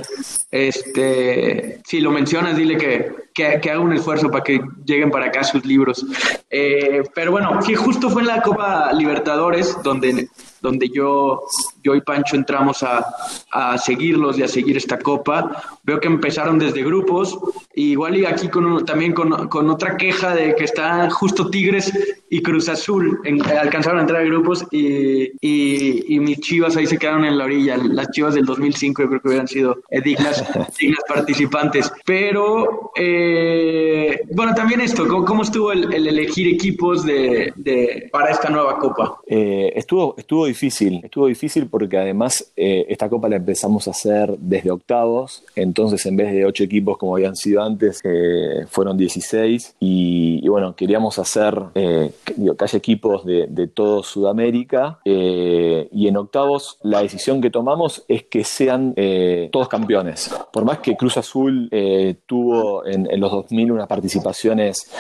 Este, 0.52 1.82
si 1.84 2.00
lo 2.00 2.12
mencionas, 2.12 2.56
dile 2.58 2.78
que, 2.78 3.12
que, 3.34 3.72
haga 3.72 3.80
un 3.80 3.94
esfuerzo 3.94 4.30
para 4.30 4.44
que 4.44 4.62
lleguen 4.86 5.10
para 5.10 5.26
acá 5.26 5.44
sus 5.44 5.66
libros. 5.66 6.06
Eh, 6.52 7.02
pero 7.16 7.32
bueno, 7.32 7.60
sí, 7.64 7.74
justo 7.74 8.12
fue 8.12 8.22
en 8.22 8.28
la 8.28 8.44
Copa 8.44 8.94
Libertadores 8.94 9.76
donde 9.82 10.30
donde 10.62 10.90
yo, 10.90 11.42
yo 11.84 11.96
y 11.96 12.02
Pancho 12.02 12.36
entramos 12.36 12.84
a, 12.84 13.06
a 13.52 13.78
seguirlos 13.78 14.38
y 14.38 14.44
a 14.44 14.48
seguir 14.48 14.78
esta 14.78 15.00
copa. 15.00 15.80
Veo 15.84 16.00
que 16.00 16.08
empezaron 16.08 16.60
desde 16.60 16.84
grupos, 16.84 17.38
igual 17.76 18.18
y 18.18 18.26
aquí 18.26 18.50
con, 18.50 18.86
también 18.86 19.14
con, 19.14 19.48
con, 19.48 19.70
otra 19.70 19.98
queja 19.98 20.36
de 20.36 20.56
que 20.56 20.66
está 20.66 21.10
justo 21.10 21.50
Tigres 21.50 21.92
y 22.30 22.42
Cruz 22.42 22.70
Azul 22.70 23.20
en, 23.24 23.42
alcanzaron 23.42 24.00
a 24.00 24.02
entrar 24.02 24.22
a 24.22 24.26
grupos 24.26 24.66
y, 24.72 25.24
y, 25.42 26.16
y, 26.16 26.20
mis 26.20 26.40
chivas 26.40 26.78
ahí 26.78 26.86
se 26.86 26.98
quedaron 26.98 27.26
en 27.26 27.38
la 27.38 27.46
orilla. 27.46 27.78
Las 27.78 28.12
chivas 28.12 28.36
del 28.36 28.46
2005 28.46 29.02
yo 29.02 29.10
creo 29.10 29.22
que 29.22 29.28
hubieran 29.28 29.48
sido 29.48 29.78
dignas, 30.04 30.44
dignas 30.80 31.04
participantes. 31.08 31.92
Pero, 32.06 32.92
eh, 32.96 34.22
bueno, 34.32 34.54
también 34.54 34.82
esto, 34.82 35.08
¿cómo, 35.08 35.26
cómo 35.26 35.44
estuvo 35.44 35.72
el, 35.72 35.94
el, 35.94 36.08
elegir 36.08 36.48
equipos 36.54 37.06
de, 37.06 37.54
de, 37.56 38.10
para 38.12 38.32
esta 38.32 38.50
nueva 38.50 38.78
copa? 38.78 39.20
Eh, 39.28 39.72
estuvo, 39.76 40.16
estuvo 40.18 40.46
difícil, 40.46 41.02
estuvo 41.04 41.28
difícil 41.28 41.68
porque 41.72 41.98
además 41.98 42.52
eh, 42.56 42.86
esta 42.90 43.10
copa 43.10 43.30
la 43.30 43.38
empezamos 43.38 43.88
a 43.88 43.92
hacer 43.92 44.36
desde 44.38 44.70
octavos, 44.70 45.44
entonces 45.56 46.06
en 46.06 46.18
vez 46.18 46.32
de 46.34 46.46
ocho 46.46 46.64
equipos 46.64 46.98
como 46.98 47.16
habían 47.16 47.36
sido 47.36 47.64
antes, 47.64 48.02
eh, 48.04 48.66
fueron 48.70 48.98
16 48.98 49.78
y, 49.80 50.48
bueno, 50.48 50.76
queríamos 50.76 51.18
hacer 51.18 51.58
eh, 51.74 52.12
que 52.26 52.34
haya 52.60 52.78
equipos 52.78 53.26
de, 53.26 53.48
de 53.48 53.68
todo 53.68 54.04
Sudamérica 54.04 55.00
y 55.06 56.08
en 56.08 56.18
octavos 56.18 56.78
la 56.84 57.02
decisión 57.02 57.42
que 57.42 57.50
tomamos 57.50 58.04
es 58.10 58.24
que 58.24 58.44
sean 58.44 58.94
todos 59.52 59.70
campeones. 59.70 60.30
Por 60.52 60.66
más 60.66 60.80
que 60.80 60.98
Cruz 60.98 61.16
Azul 61.18 61.70
tuvo 62.26 62.86
en, 62.86 63.10
en, 63.10 63.20
los 63.20 63.32
2000 63.32 63.72
unas 63.72 63.88
participaciones 63.88 64.92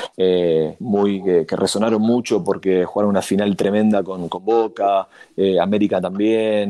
muy 0.80 1.22
que, 1.22 1.46
resonaron 1.50 2.02
mucho 2.02 2.44
porque 2.44 2.86
jugaron 2.86 3.10
una 3.10 3.22
final 3.22 3.54
tremenda 3.58 4.02
con 4.04 4.30
Boca, 4.30 5.08
América 5.62 6.00
también, 6.00 6.61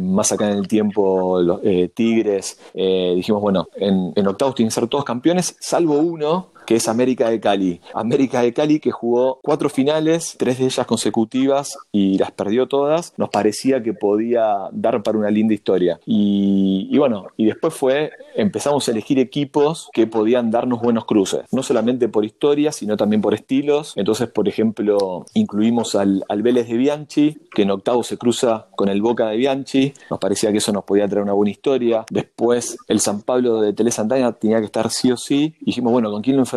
más 0.00 0.32
acá 0.32 0.50
en 0.50 0.58
el 0.58 0.68
tiempo 0.68 1.40
los 1.40 1.60
Tigres, 1.94 2.58
dijimos, 2.74 3.42
bueno, 3.42 3.68
en, 3.76 4.12
en 4.14 4.26
octavos 4.26 4.54
tienen 4.54 4.70
que 4.70 4.74
ser 4.74 4.88
todos 4.88 5.04
campeones, 5.04 5.56
salvo 5.60 5.98
uno 5.98 6.53
que 6.66 6.76
es 6.76 6.88
América 6.88 7.30
de 7.30 7.40
Cali. 7.40 7.80
América 7.92 8.42
de 8.42 8.52
Cali 8.52 8.80
que 8.80 8.90
jugó 8.90 9.40
cuatro 9.42 9.68
finales, 9.68 10.36
tres 10.38 10.58
de 10.58 10.64
ellas 10.64 10.86
consecutivas 10.86 11.76
y 11.92 12.18
las 12.18 12.32
perdió 12.32 12.66
todas, 12.66 13.12
nos 13.16 13.30
parecía 13.30 13.82
que 13.82 13.92
podía 13.92 14.68
dar 14.72 15.02
para 15.02 15.18
una 15.18 15.30
linda 15.30 15.54
historia. 15.54 16.00
Y, 16.06 16.96
bueno, 16.98 17.26
y 17.36 17.46
después 17.46 17.74
fue, 17.74 18.12
empezamos 18.34 18.88
a 18.88 18.92
elegir 18.92 19.18
equipos 19.18 19.90
que 19.92 20.06
podían 20.06 20.50
darnos 20.50 20.80
buenos 20.80 21.04
cruces, 21.04 21.42
no 21.52 21.62
solamente 21.62 22.08
por 22.08 22.24
historia, 22.24 22.72
sino 22.72 22.96
también 22.96 23.20
por 23.20 23.34
estilos. 23.34 23.92
Entonces, 23.96 24.28
por 24.28 24.48
ejemplo, 24.48 25.26
incluimos 25.34 25.94
al, 25.94 26.24
al 26.28 26.42
Vélez 26.42 26.68
de 26.68 26.76
Bianchi, 26.76 27.38
que 27.54 27.62
en 27.62 27.70
octavo 27.70 28.02
se 28.02 28.18
cruza 28.18 28.68
con 28.76 28.88
el 28.88 29.02
Boca 29.02 29.28
de 29.28 29.36
Bianchi, 29.36 29.92
nos 30.10 30.18
parecía 30.18 30.50
que 30.52 30.58
eso 30.58 30.72
nos 30.72 30.84
podía 30.84 31.08
traer 31.08 31.22
una 31.22 31.32
buena 31.32 31.50
historia. 31.50 32.04
Después, 32.10 32.76
el 32.88 33.00
San 33.00 33.22
Pablo 33.22 33.60
de 33.60 33.72
Tele 33.72 33.90
Santana 33.90 34.32
tenía 34.32 34.58
que 34.60 34.66
estar 34.66 34.90
sí 34.90 35.10
o 35.10 35.16
sí. 35.16 35.54
Y 35.60 35.66
dijimos, 35.66 35.92
bueno, 35.92 36.10
¿con 36.10 36.22
quién 36.22 36.36
lo 36.36 36.42
enfrentamos 36.42 36.53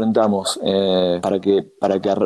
eh, 0.63 1.19
para, 1.21 1.39
que, 1.39 1.65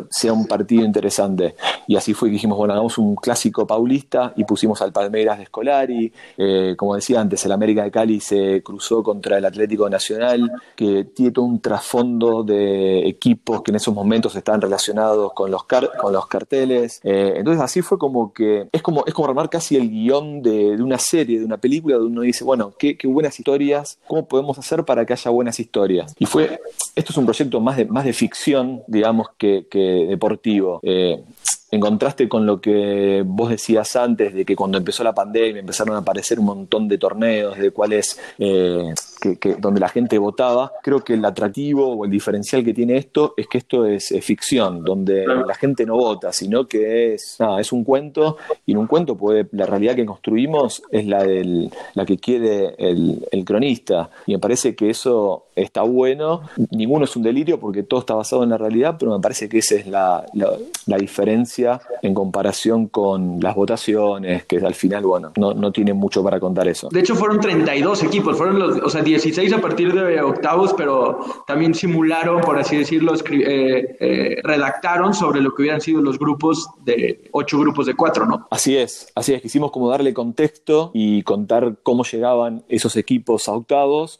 sea 0.09 0.33
un 0.33 0.45
partido 0.47 0.83
interesante. 0.83 1.55
Y 1.87 1.95
así 1.95 2.13
fue 2.13 2.29
que 2.29 2.33
dijimos, 2.33 2.57
bueno, 2.57 2.73
hagamos 2.73 2.97
un 2.97 3.15
clásico 3.15 3.65
paulista 3.65 4.33
y 4.35 4.43
pusimos 4.43 4.81
al 4.81 4.91
Palmeiras 4.91 5.37
de 5.37 5.43
Escolari. 5.43 6.11
Eh, 6.37 6.75
como 6.77 6.95
decía 6.95 7.21
antes, 7.21 7.45
el 7.45 7.51
América 7.51 7.83
de 7.83 7.91
Cali 7.91 8.19
se 8.19 8.61
cruzó 8.63 9.03
contra 9.03 9.37
el 9.37 9.45
Atlético 9.45 9.89
Nacional, 9.89 10.51
que 10.75 11.05
tiene 11.05 11.31
todo 11.31 11.45
un 11.45 11.59
trasfondo 11.61 12.43
de 12.43 13.07
equipos 13.07 13.61
que 13.61 13.71
en 13.71 13.75
esos 13.75 13.93
momentos 13.93 14.35
estaban 14.35 14.61
relacionados 14.61 15.33
con 15.33 15.51
los, 15.51 15.63
con 15.63 16.13
los 16.13 16.27
carteles. 16.27 16.99
Eh, 17.03 17.33
entonces 17.37 17.61
así 17.61 17.81
fue 17.81 17.97
como 17.97 18.33
que 18.33 18.67
es 18.71 18.81
como, 18.81 19.03
es 19.05 19.13
como 19.13 19.27
armar 19.27 19.49
casi 19.49 19.75
el 19.75 19.89
guion 19.89 20.41
de, 20.41 20.75
de 20.75 20.83
una 20.83 20.97
serie, 20.97 21.39
de 21.39 21.45
una 21.45 21.57
película, 21.57 21.95
donde 21.95 22.11
uno 22.11 22.21
dice, 22.21 22.43
bueno, 22.43 22.73
qué, 22.77 22.97
qué 22.97 23.07
buenas 23.07 23.39
historias, 23.39 23.99
cómo 24.07 24.27
podemos 24.27 24.57
hacer 24.57 24.83
para 24.83 25.05
que 25.05 25.13
haya 25.13 25.31
buenas 25.31 25.59
historias. 25.59 26.13
Y 26.19 26.25
fue, 26.25 26.59
esto 26.95 27.11
es 27.11 27.17
un 27.17 27.25
proyecto 27.25 27.60
más 27.61 27.77
de, 27.77 27.85
más 27.85 28.05
de 28.05 28.13
ficción, 28.13 28.83
digamos, 28.87 29.27
que, 29.37 29.67
que 29.69 30.05
deportivo. 30.07 30.79
Eh, 30.83 31.23
en 31.71 31.79
contraste 31.79 32.27
con 32.27 32.45
lo 32.45 32.59
que 32.59 33.23
vos 33.25 33.49
decías 33.49 33.95
antes, 33.95 34.33
de 34.33 34.43
que 34.43 34.57
cuando 34.57 34.77
empezó 34.77 35.05
la 35.05 35.15
pandemia 35.15 35.61
empezaron 35.61 35.95
a 35.95 35.99
aparecer 35.99 36.37
un 36.37 36.45
montón 36.45 36.89
de 36.89 36.97
torneos, 36.97 37.57
de 37.57 37.71
cuáles, 37.71 38.19
eh, 38.37 38.93
que, 39.21 39.37
que, 39.37 39.55
donde 39.55 39.79
la 39.79 39.87
gente 39.87 40.17
votaba, 40.17 40.73
creo 40.83 41.01
que 41.01 41.13
el 41.13 41.23
atractivo 41.23 41.95
o 41.95 42.03
el 42.03 42.11
diferencial 42.11 42.65
que 42.65 42.73
tiene 42.73 42.97
esto 42.97 43.33
es 43.37 43.47
que 43.47 43.59
esto 43.59 43.85
es, 43.85 44.11
es 44.11 44.23
ficción, 44.23 44.83
donde 44.83 45.25
la 45.25 45.55
gente 45.55 45.85
no 45.85 45.95
vota, 45.95 46.33
sino 46.33 46.67
que 46.67 47.13
es, 47.13 47.37
nada, 47.39 47.61
es 47.61 47.71
un 47.71 47.85
cuento, 47.85 48.35
y 48.65 48.73
en 48.73 48.77
un 48.77 48.87
cuento 48.87 49.15
puede, 49.15 49.47
la 49.53 49.65
realidad 49.65 49.95
que 49.95 50.05
construimos 50.05 50.83
es 50.91 51.07
la, 51.07 51.23
del, 51.23 51.71
la 51.93 52.05
que 52.05 52.17
quiere 52.17 52.75
el, 52.77 53.25
el 53.31 53.45
cronista, 53.45 54.09
y 54.25 54.33
me 54.33 54.39
parece 54.39 54.75
que 54.75 54.89
eso 54.89 55.45
está 55.63 55.81
bueno, 55.81 56.41
ninguno 56.71 57.05
es 57.05 57.15
un 57.15 57.23
delirio 57.23 57.59
porque 57.59 57.83
todo 57.83 57.99
está 57.99 58.13
basado 58.13 58.43
en 58.43 58.49
la 58.49 58.57
realidad, 58.57 58.95
pero 58.99 59.11
me 59.11 59.19
parece 59.19 59.49
que 59.49 59.59
esa 59.59 59.75
es 59.75 59.87
la, 59.87 60.25
la, 60.33 60.49
la 60.85 60.97
diferencia 60.97 61.81
en 62.01 62.13
comparación 62.13 62.87
con 62.87 63.39
las 63.39 63.55
votaciones, 63.55 64.45
que 64.45 64.57
al 64.57 64.75
final, 64.75 65.03
bueno, 65.03 65.31
no, 65.37 65.53
no 65.53 65.71
tienen 65.71 65.97
mucho 65.97 66.23
para 66.23 66.39
contar 66.39 66.67
eso. 66.67 66.89
De 66.91 66.99
hecho, 66.99 67.15
fueron 67.15 67.39
32 67.39 68.03
equipos, 68.03 68.37
fueron 68.37 68.59
los, 68.59 68.77
o 68.77 68.89
sea, 68.89 69.01
16 69.01 69.53
a 69.53 69.61
partir 69.61 69.93
de 69.93 70.21
octavos, 70.21 70.73
pero 70.75 71.19
también 71.47 71.73
simularon, 71.73 72.41
por 72.41 72.57
así 72.57 72.77
decirlo, 72.77 73.13
eh, 73.15 73.97
eh, 73.99 74.35
redactaron 74.43 75.13
sobre 75.13 75.41
lo 75.41 75.53
que 75.53 75.63
hubieran 75.63 75.81
sido 75.81 76.01
los 76.01 76.17
grupos 76.17 76.69
de 76.83 77.29
ocho 77.31 77.59
grupos 77.59 77.85
de 77.85 77.95
cuatro, 77.95 78.25
¿no? 78.25 78.47
Así 78.49 78.77
es, 78.77 79.11
así 79.15 79.33
es, 79.33 79.41
quisimos 79.41 79.71
como 79.71 79.89
darle 79.89 80.13
contexto 80.13 80.91
y 80.93 81.23
contar 81.23 81.77
cómo 81.83 82.03
llegaban 82.03 82.63
esos 82.69 82.95
equipos 82.95 83.47
a 83.47 83.53
octavos 83.53 84.19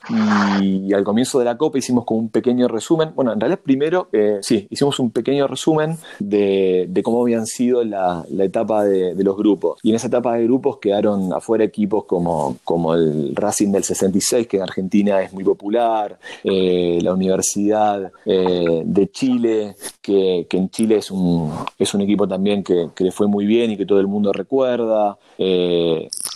y, 0.62 0.88
y 0.88 0.94
al 0.94 1.04
comienzo 1.04 1.31
de 1.40 1.46
la 1.46 1.58
Copa 1.58 1.78
hicimos 1.78 2.06
como 2.06 2.20
un 2.20 2.30
pequeño 2.30 2.68
resumen, 2.68 3.12
bueno, 3.16 3.34
en 3.34 3.40
realidad 3.40 3.60
primero, 3.64 4.10
eh, 4.12 4.40
sí, 4.42 4.68
hicimos 4.70 5.00
un 5.00 5.12
pequeño 5.12 5.48
resumen 5.48 5.98
de, 6.20 6.90
cómo 7.04 7.22
habían 7.22 7.46
sido 7.46 7.84
la, 7.84 8.26
etapa 8.40 8.84
de, 8.84 9.16
los 9.24 9.38
grupos. 9.38 9.80
Y 9.84 9.90
en 9.90 9.96
esa 9.96 10.08
etapa 10.08 10.36
de 10.36 10.44
grupos 10.44 10.78
quedaron 10.78 11.34
afuera 11.34 11.64
equipos 11.64 12.06
como, 12.06 12.58
como 12.64 12.94
el 12.94 13.36
Racing 13.36 13.72
del 13.72 13.84
66, 13.84 14.48
que 14.48 14.58
en 14.58 14.64
Argentina 14.64 15.22
es 15.22 15.34
muy 15.34 15.44
popular, 15.44 16.18
eh, 16.44 17.00
la 17.02 17.14
Universidad 17.14 18.12
eh, 18.26 18.84
de 18.86 19.12
Chile, 19.12 19.76
que, 20.02 20.48
en 20.50 20.70
Chile 20.70 20.98
es 20.98 21.12
un, 21.12 21.52
es 21.78 21.94
un 21.94 22.02
equipo 22.02 22.28
también 22.28 22.64
que, 22.64 22.90
le 22.98 23.12
fue 23.12 23.28
muy 23.28 23.46
bien 23.46 23.72
y 23.72 23.78
que 23.78 23.86
todo 23.86 24.00
el 24.00 24.08
mundo 24.08 24.32
recuerda, 24.32 25.18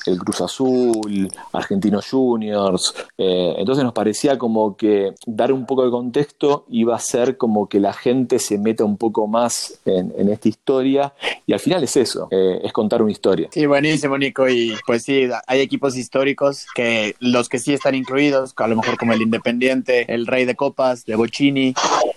el 0.07 0.17
Cruz 0.17 0.41
Azul, 0.41 1.31
Argentinos 1.51 2.09
Juniors. 2.09 2.93
Eh, 3.17 3.55
entonces 3.57 3.83
nos 3.83 3.93
parecía 3.93 4.37
como 4.37 4.75
que 4.75 5.13
dar 5.25 5.51
un 5.51 5.65
poco 5.65 5.85
de 5.85 5.91
contexto 5.91 6.65
iba 6.69 6.95
a 6.95 6.99
ser 6.99 7.37
como 7.37 7.67
que 7.67 7.79
la 7.79 7.93
gente 7.93 8.39
se 8.39 8.57
meta 8.57 8.83
un 8.83 8.97
poco 8.97 9.27
más 9.27 9.79
en, 9.85 10.13
en 10.17 10.29
esta 10.29 10.49
historia 10.49 11.13
y 11.47 11.53
al 11.53 11.59
final 11.59 11.83
es 11.83 11.95
eso, 11.95 12.27
eh, 12.31 12.59
es 12.63 12.73
contar 12.73 13.01
una 13.01 13.11
historia. 13.11 13.49
Sí, 13.51 13.65
buenísimo, 13.65 14.17
Nico. 14.17 14.49
Y 14.49 14.75
pues 14.87 15.03
sí, 15.03 15.27
hay 15.47 15.61
equipos 15.61 15.95
históricos 15.95 16.65
que 16.73 17.15
los 17.19 17.49
que 17.49 17.59
sí 17.59 17.73
están 17.73 17.93
incluidos, 17.93 18.53
a 18.57 18.67
lo 18.67 18.75
mejor 18.75 18.97
como 18.97 19.13
el 19.13 19.21
Independiente, 19.21 20.11
el 20.13 20.25
Rey 20.25 20.45
de 20.45 20.55
Copas, 20.55 21.05
de 21.05 21.15
Bocini. 21.15 21.73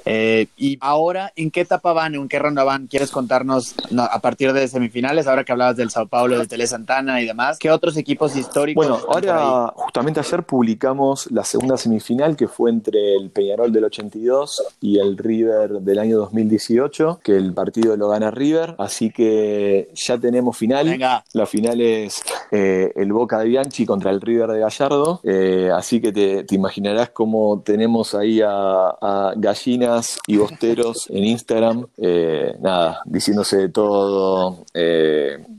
Eh, 0.07 0.47
y 0.57 0.79
ahora, 0.81 1.33
¿en 1.37 1.51
qué 1.51 1.61
etapa 1.61 1.93
van? 1.93 2.15
¿En 2.15 2.29
qué 2.29 2.39
ronda 2.39 2.65
van? 2.65 2.87
¿Quieres 2.87 3.11
contarnos 3.11 3.75
no, 3.91 4.05
a 4.05 4.19
partir 4.21 4.55
de 4.55 4.67
semifinales? 4.67 5.27
Ahora 5.27 5.45
que 5.45 5.53
hablabas 5.53 5.77
del 5.77 5.91
Sao 5.91 6.07
Paulo, 6.07 6.39
de 6.39 6.47
Tele 6.47 6.67
Santana 6.67 7.21
y 7.21 7.27
demás, 7.27 7.59
¿qué 7.59 7.71
otros 7.79 7.97
equipos 7.97 8.37
históricos? 8.37 8.87
Bueno, 8.87 9.01
ahora, 9.09 9.73
justamente 9.75 10.21
ayer 10.21 10.43
publicamos 10.43 11.31
la 11.31 11.45
segunda 11.45 11.77
semifinal 11.77 12.37
que 12.37 12.49
fue 12.49 12.71
entre 12.71 13.17
el 13.17 13.31
Peñarol 13.31 13.73
del 13.73 13.85
82 13.85 14.63
y 14.81 14.99
el 14.99 15.17
River 15.17 15.81
del 15.81 15.99
año 15.99 16.19
2018, 16.19 17.21
que 17.23 17.37
el 17.37 17.55
partido 17.55 17.97
lo 17.97 18.09
gana 18.09 18.31
River, 18.31 18.75
así 18.79 19.11
que 19.11 19.91
ya 19.95 20.19
tenemos 20.19 20.57
final. 20.57 20.89
Venga. 20.89 21.25
La 21.33 21.47
final 21.47 21.81
es 21.81 22.23
eh, 22.51 22.93
el 22.97 23.13
Boca 23.13 23.39
de 23.39 23.47
Bianchi 23.47 23.87
contra 23.87 24.11
el 24.11 24.21
River 24.21 24.51
de 24.51 24.61
Gallardo, 24.61 25.21
eh, 25.23 25.71
así 25.75 26.01
que 26.01 26.13
te, 26.13 26.45
te, 26.45 26.55
imaginarás 26.55 27.11
cómo 27.11 27.63
tenemos 27.65 28.15
ahí 28.15 28.41
a, 28.41 28.89
a, 29.01 29.33
gallinas 29.37 30.19
y 30.27 30.37
bosteros 30.37 31.09
en 31.11 31.25
Instagram, 31.25 31.87
eh, 31.97 32.55
nada, 32.61 33.01
diciéndose 33.05 33.57
de 33.59 33.69
todo, 33.69 34.65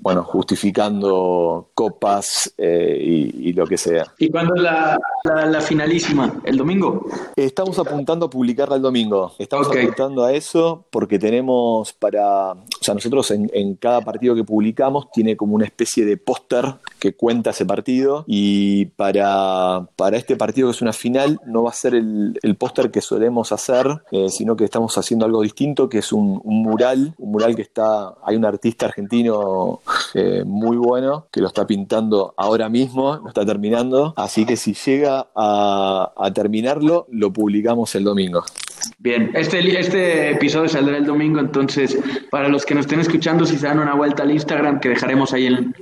bueno, 0.01 0.23
justificando 0.23 1.69
copas 2.09 2.53
eh, 2.57 2.97
y, 3.01 3.49
y, 3.49 3.53
lo 3.53 3.65
que 3.65 3.77
sea. 3.77 4.13
¿Y 4.17 4.29
cuándo 4.29 4.55
es 4.55 4.61
la, 4.61 4.97
la, 5.23 5.45
la, 5.45 5.61
finalísima? 5.61 6.41
¿El 6.43 6.57
domingo? 6.57 7.05
Estamos 7.35 7.77
apuntando 7.79 8.27
a 8.27 8.29
publicarla 8.29 8.75
el 8.75 8.81
domingo. 8.81 9.33
Estamos 9.37 9.67
okay. 9.67 9.83
apuntando 9.83 10.23
a 10.23 10.33
eso 10.33 10.85
porque 10.89 11.19
tenemos 11.19 11.93
para, 11.93 12.51
o 12.51 12.57
sea, 12.81 12.93
nosotros 12.93 13.31
en, 13.31 13.49
en 13.53 13.75
cada 13.75 14.01
partido 14.01 14.35
que 14.35 14.43
publicamos 14.43 15.11
tiene 15.11 15.35
como 15.35 15.55
una 15.55 15.65
especie 15.65 16.05
de 16.05 16.17
póster 16.17 16.65
que 16.99 17.13
cuenta 17.13 17.51
ese 17.51 17.65
partido 17.65 18.23
y 18.27 18.85
para, 18.85 19.87
para 19.95 20.17
este 20.17 20.35
partido 20.35 20.67
que 20.67 20.75
es 20.75 20.81
una 20.81 20.93
final 20.93 21.39
no 21.45 21.63
va 21.63 21.69
a 21.69 21.73
ser 21.73 21.95
el, 21.95 22.37
el 22.43 22.55
póster 22.55 22.91
que 22.91 23.01
solemos 23.01 23.51
hacer, 23.51 23.87
eh, 24.11 24.29
sino 24.29 24.55
que 24.55 24.65
estamos 24.65 24.97
haciendo 24.97 25.25
algo 25.25 25.41
distinto, 25.41 25.89
que 25.89 25.99
es 25.99 26.11
un, 26.11 26.41
un, 26.43 26.61
mural, 26.61 27.13
un 27.17 27.31
mural 27.31 27.55
que 27.55 27.61
está, 27.61 28.15
hay 28.23 28.35
un 28.35 28.45
artista 28.45 28.85
argentino 28.85 29.81
eh, 30.13 30.43
muy 30.45 30.77
bueno 30.77 31.27
que 31.31 31.41
lo 31.41 31.47
está 31.47 31.65
pintando 31.65 31.98
ahora 32.37 32.69
mismo, 32.69 33.17
lo 33.17 33.27
está 33.27 33.45
terminando. 33.45 34.13
Así 34.15 34.45
que 34.45 34.55
si 34.55 34.73
llega 34.73 35.27
a, 35.35 36.11
a 36.15 36.33
terminarlo, 36.33 37.07
lo 37.11 37.31
publicamos 37.31 37.93
el 37.95 38.03
domingo. 38.03 38.43
Bien, 38.97 39.31
este, 39.33 39.79
este 39.79 40.31
episodio 40.31 40.69
saldrá 40.69 40.97
el 40.97 41.05
domingo, 41.05 41.39
entonces 41.39 41.97
para 42.29 42.49
los 42.49 42.65
que 42.65 42.75
nos 42.75 42.85
estén 42.85 42.99
escuchando, 42.99 43.45
si 43.45 43.57
se 43.57 43.67
dan 43.67 43.79
una 43.79 43.95
vuelta 43.95 44.23
al 44.23 44.31
Instagram, 44.31 44.79
que 44.79 44.89
dejaremos 44.89 45.33
ahí 45.33 45.47
en, 45.47 45.73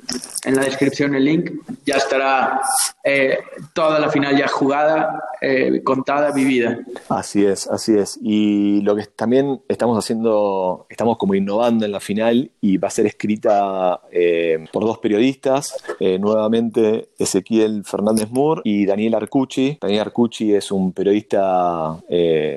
en 0.46 0.56
la 0.56 0.64
descripción 0.64 1.16
el 1.16 1.26
link, 1.26 1.52
ya 1.86 1.96
estará 1.96 2.62
eh, 3.04 3.38
toda 3.74 4.00
la 4.00 4.10
final 4.10 4.38
ya 4.38 4.48
jugada, 4.48 5.24
eh, 5.42 5.82
contada, 5.84 6.32
vivida. 6.32 6.80
Así 7.10 7.46
es, 7.46 7.68
así 7.68 7.98
es. 7.98 8.20
Y 8.22 8.82
lo 8.82 8.96
que 8.96 9.06
también 9.06 9.62
estamos 9.68 9.98
haciendo, 9.98 10.86
estamos 10.90 11.18
como 11.18 11.34
innovando 11.34 11.86
en 11.86 11.92
la 11.92 12.00
final 12.00 12.52
y 12.62 12.78
va 12.78 12.90
a 12.90 12.92
ser 12.92 13.06
escrita 13.06 14.02
eh, 14.12 14.66
por 14.72 14.84
dos 14.84 15.00
periodistas, 15.00 15.76
nuevamente 16.00 17.10
Ezequiel 17.18 17.84
Fernández 17.86 18.30
Moore 18.30 18.62
y 18.64 18.86
Daniel 18.86 19.16
Arcucci. 19.16 19.78
Daniel 19.80 20.02
Arcucci 20.02 20.54
es 20.54 20.72
un 20.72 20.92
periodista 20.92 21.98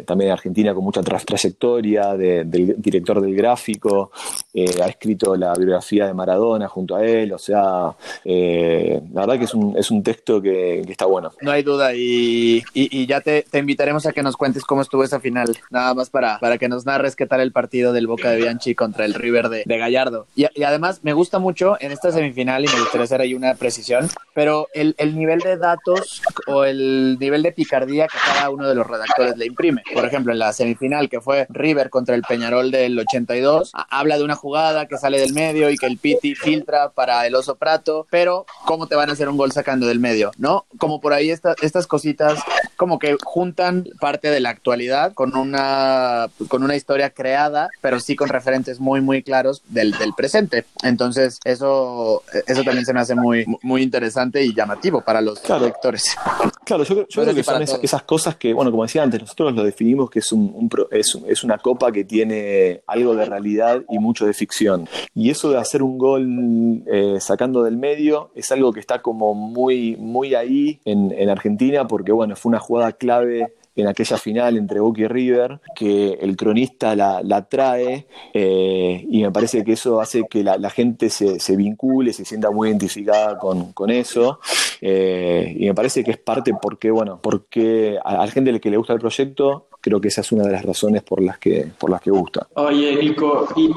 también 0.06 0.29
de 0.30 0.34
Argentina 0.34 0.74
con 0.74 0.84
mucha 0.84 1.02
trayectoria, 1.02 2.14
del 2.14 2.80
director 2.80 3.20
del 3.20 3.34
gráfico, 3.34 4.10
ha 4.54 4.86
escrito 4.86 5.36
la 5.36 5.54
biografía 5.54 6.06
de 6.06 6.14
Maradona 6.14 6.68
junto 6.68 6.96
a 6.96 7.04
él, 7.04 7.32
o 7.32 7.38
sea, 7.38 7.94
la 8.24 9.20
verdad 9.20 9.38
que 9.38 9.44
es 9.44 9.54
un, 9.54 9.76
es 9.76 9.90
un 9.90 10.02
texto 10.02 10.40
que, 10.40 10.80
está 10.80 11.06
bueno. 11.06 11.30
No 11.40 11.52
hay 11.52 11.62
duda 11.62 11.94
y, 11.94 12.62
y, 12.74 13.06
ya 13.06 13.20
te, 13.20 13.44
te, 13.48 13.58
invitaremos 13.58 14.06
a 14.06 14.12
que 14.12 14.22
nos 14.22 14.36
cuentes 14.36 14.64
cómo 14.64 14.82
estuvo 14.82 15.04
esa 15.04 15.20
final, 15.20 15.56
nada 15.70 15.94
más 15.94 16.10
para, 16.10 16.38
para 16.38 16.58
que 16.58 16.68
nos 16.68 16.86
narres 16.86 17.16
qué 17.16 17.26
tal 17.26 17.40
el 17.40 17.52
partido 17.52 17.92
del 17.92 18.06
Boca 18.06 18.30
de 18.30 18.38
Bianchi 18.38 18.74
contra 18.74 19.04
el 19.04 19.14
River 19.14 19.48
de, 19.48 19.62
de 19.66 19.78
Gallardo. 19.78 20.26
Y, 20.34 20.46
y, 20.54 20.62
además 20.64 21.00
me 21.02 21.12
gusta 21.12 21.38
mucho 21.38 21.76
en 21.80 21.92
esta 21.92 22.12
semifinal 22.12 22.64
y 22.64 22.68
me 22.68 22.80
gustaría 22.80 23.04
hacer 23.04 23.20
ahí 23.20 23.34
una 23.34 23.54
precisión, 23.54 24.08
pero 24.34 24.68
el, 24.74 24.94
el 24.98 25.16
nivel 25.16 25.40
de 25.40 25.56
datos 25.56 26.22
o 26.46 26.64
el 26.64 27.16
nivel 27.18 27.42
de 27.42 27.52
picardía 27.52 28.06
que 28.06 28.18
cada 28.24 28.50
uno 28.50 28.68
de 28.68 28.74
los 28.74 28.86
redactores 28.86 29.36
le 29.36 29.46
imprime. 29.46 29.82
Por 29.92 30.04
ejemplo, 30.04 30.19
en 30.28 30.38
la 30.38 30.52
semifinal 30.52 31.08
que 31.08 31.20
fue 31.20 31.46
River 31.48 31.90
contra 31.90 32.14
el 32.14 32.22
Peñarol 32.22 32.70
del 32.70 32.98
82, 32.98 33.72
habla 33.90 34.18
de 34.18 34.24
una 34.24 34.36
jugada 34.36 34.86
que 34.86 34.98
sale 34.98 35.20
del 35.20 35.32
medio 35.32 35.70
y 35.70 35.76
que 35.76 35.86
el 35.86 35.98
Piti 35.98 36.34
filtra 36.34 36.90
para 36.90 37.26
el 37.26 37.34
Oso 37.34 37.56
Prato, 37.56 38.06
pero 38.10 38.46
¿cómo 38.66 38.86
te 38.86 38.96
van 38.96 39.10
a 39.10 39.12
hacer 39.12 39.28
un 39.28 39.36
gol 39.36 39.52
sacando 39.52 39.86
del 39.86 40.00
medio? 40.00 40.32
¿No? 40.38 40.66
Como 40.78 41.00
por 41.00 41.12
ahí 41.12 41.30
estas 41.30 41.86
cositas 41.86 42.40
como 42.76 42.98
que 42.98 43.16
juntan 43.22 43.84
parte 44.00 44.30
de 44.30 44.40
la 44.40 44.50
actualidad 44.50 45.12
con 45.12 45.36
una, 45.36 46.28
con 46.48 46.62
una 46.62 46.76
historia 46.76 47.10
creada, 47.10 47.68
pero 47.80 48.00
sí 48.00 48.16
con 48.16 48.28
referentes 48.28 48.80
muy, 48.80 49.00
muy 49.00 49.22
claros 49.22 49.62
del, 49.68 49.92
del 49.92 50.14
presente. 50.14 50.64
Entonces, 50.82 51.38
eso, 51.44 52.22
eso 52.46 52.64
también 52.64 52.84
se 52.84 52.92
me 52.92 53.00
hace 53.00 53.14
muy, 53.14 53.44
muy 53.62 53.82
interesante 53.82 54.42
y 54.42 54.54
llamativo 54.54 55.02
para 55.02 55.20
los 55.20 55.42
lectores. 55.60 56.16
Claro, 56.64 56.84
yo, 56.84 57.06
creo 57.06 57.34
que 57.34 57.42
son 57.42 57.62
esas, 57.62 58.02
cosas 58.02 58.36
que, 58.36 58.52
bueno, 58.52 58.70
como 58.70 58.84
decía 58.84 59.02
antes, 59.02 59.20
nosotros 59.20 59.52
lo 59.54 59.64
definimos 59.64 60.09
que 60.10 60.18
es, 60.18 60.32
un, 60.32 60.68
es, 60.90 61.18
es, 61.26 61.44
una 61.44 61.58
copa 61.58 61.92
que 61.92 62.04
tiene 62.04 62.82
algo 62.86 63.14
de 63.14 63.24
realidad 63.24 63.82
y 63.88 63.98
mucho 63.98 64.26
de 64.26 64.34
ficción. 64.34 64.88
Y 65.14 65.30
eso 65.30 65.50
de 65.50 65.58
hacer 65.58 65.82
un 65.82 65.98
gol 65.98 66.82
eh, 66.86 67.16
sacando 67.20 67.62
del 67.62 67.76
medio 67.76 68.30
es 68.34 68.50
algo 68.52 68.72
que 68.72 68.80
está 68.80 69.00
como 69.00 69.34
muy, 69.34 69.96
muy 69.96 70.34
ahí 70.34 70.80
en, 70.84 71.12
en 71.12 71.28
Argentina 71.30 71.86
porque, 71.86 72.12
bueno, 72.12 72.36
fue 72.36 72.50
una 72.50 72.58
jugada 72.58 72.92
clave 72.92 73.54
en 73.76 73.86
aquella 73.86 74.18
final 74.18 74.56
entre 74.56 74.80
Boca 74.80 75.02
y 75.02 75.08
River, 75.08 75.60
que 75.74 76.18
el 76.20 76.36
cronista 76.36 76.94
la, 76.96 77.22
la 77.22 77.48
trae 77.48 78.06
eh, 78.34 79.06
y 79.08 79.22
me 79.22 79.30
parece 79.30 79.64
que 79.64 79.72
eso 79.72 80.00
hace 80.00 80.24
que 80.28 80.42
la, 80.42 80.58
la 80.58 80.70
gente 80.70 81.10
se, 81.10 81.40
se, 81.40 81.56
vincule, 81.56 82.12
se 82.12 82.24
sienta 82.24 82.50
muy 82.50 82.68
identificada 82.68 83.38
con, 83.38 83.72
con 83.72 83.90
eso 83.90 84.40
eh, 84.80 85.54
y 85.56 85.66
me 85.66 85.74
parece 85.74 86.04
que 86.04 86.12
es 86.12 86.18
parte 86.18 86.52
porque, 86.60 86.90
bueno, 86.90 87.20
porque 87.22 87.98
a, 88.04 88.22
a 88.22 88.26
la 88.26 88.32
gente 88.32 88.60
que 88.60 88.70
le 88.70 88.76
gusta 88.76 88.92
el 88.92 89.00
proyecto 89.00 89.68
creo 89.80 90.00
que 90.00 90.08
esa 90.08 90.20
es 90.20 90.32
una 90.32 90.44
de 90.44 90.52
las 90.52 90.64
razones 90.64 91.02
por 91.02 91.22
las 91.22 91.38
que, 91.38 91.70
por 91.78 91.90
las 91.90 92.00
que 92.00 92.10
gusta. 92.10 92.46
Oye, 92.54 92.96
Nico, 92.96 93.48
¿y 93.56 93.70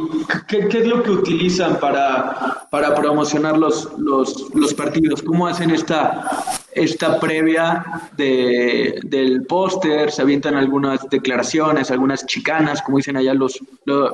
qué, 0.48 0.68
es 0.70 0.88
lo 0.88 1.02
que 1.02 1.12
utilizan 1.12 1.80
para, 1.80 2.68
para 2.70 2.94
promocionar 2.96 3.58
los, 3.58 3.90
los, 3.98 4.54
los 4.54 4.74
partidos? 4.74 5.22
¿Cómo 5.24 5.48
hacen 5.48 5.72
esta, 5.72 6.30
esta 6.76 7.20
previa 7.20 7.84
de, 8.18 9.00
del 9.04 9.46
póster? 9.46 10.12
¿Se 10.12 10.22
avientan 10.22 10.56
algunas 10.56 11.08
declaraciones, 11.10 11.92
algunas 11.92 12.26
chicanas, 12.26 12.82
como 12.82 12.98
dicen 12.98 13.18
allá 13.18 13.34
los, 13.34 13.58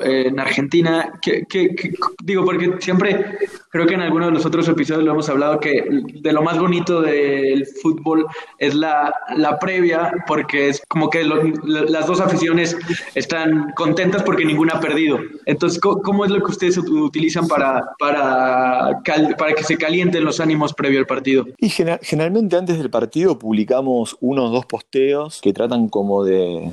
eh, 0.03 0.25
en 0.27 0.39
Argentina? 0.39 1.13
¿Qué, 1.21 1.45
qué, 1.49 1.93
digo, 2.23 2.45
porque 2.45 2.75
siempre 2.79 3.37
creo 3.69 3.85
que 3.85 3.93
en 3.93 4.01
algunos 4.01 4.29
de 4.29 4.33
los 4.33 4.45
otros 4.45 4.67
episodios 4.67 5.03
lo 5.03 5.11
hemos 5.11 5.29
hablado 5.29 5.59
que 5.59 5.83
de 6.21 6.33
lo 6.33 6.41
más 6.41 6.59
bonito 6.59 7.01
del 7.01 7.65
fútbol 7.81 8.25
es 8.57 8.73
la, 8.73 9.13
la 9.35 9.59
previa, 9.59 10.11
porque 10.27 10.69
es 10.69 10.81
como 10.87 11.09
que 11.09 11.23
las 11.23 12.07
dos 12.07 12.19
aficiones 12.19 12.77
están 13.15 13.71
contentas 13.75 14.23
porque 14.23 14.45
ninguna 14.45 14.75
ha 14.75 14.79
perdido. 14.79 15.19
Entonces, 15.45 15.79
¿cómo, 15.79 16.25
es 16.25 16.31
lo 16.31 16.39
que 16.43 16.51
ustedes 16.51 16.77
utilizan 16.77 17.47
para, 17.47 17.81
para, 17.97 19.01
para 19.37 19.53
que 19.53 19.63
se 19.63 19.77
calienten 19.77 20.23
los 20.23 20.39
ánimos 20.39 20.73
previo 20.73 20.99
al 20.99 21.05
partido? 21.05 21.45
Y 21.59 21.69
generalmente 21.69 22.48
antes 22.57 22.77
del 22.77 22.89
partido 22.89 23.37
publicamos 23.37 24.17
uno 24.21 24.45
o 24.45 24.49
dos 24.49 24.65
posteos 24.65 25.41
que 25.41 25.53
tratan 25.53 25.89
como 25.89 26.23
de, 26.23 26.71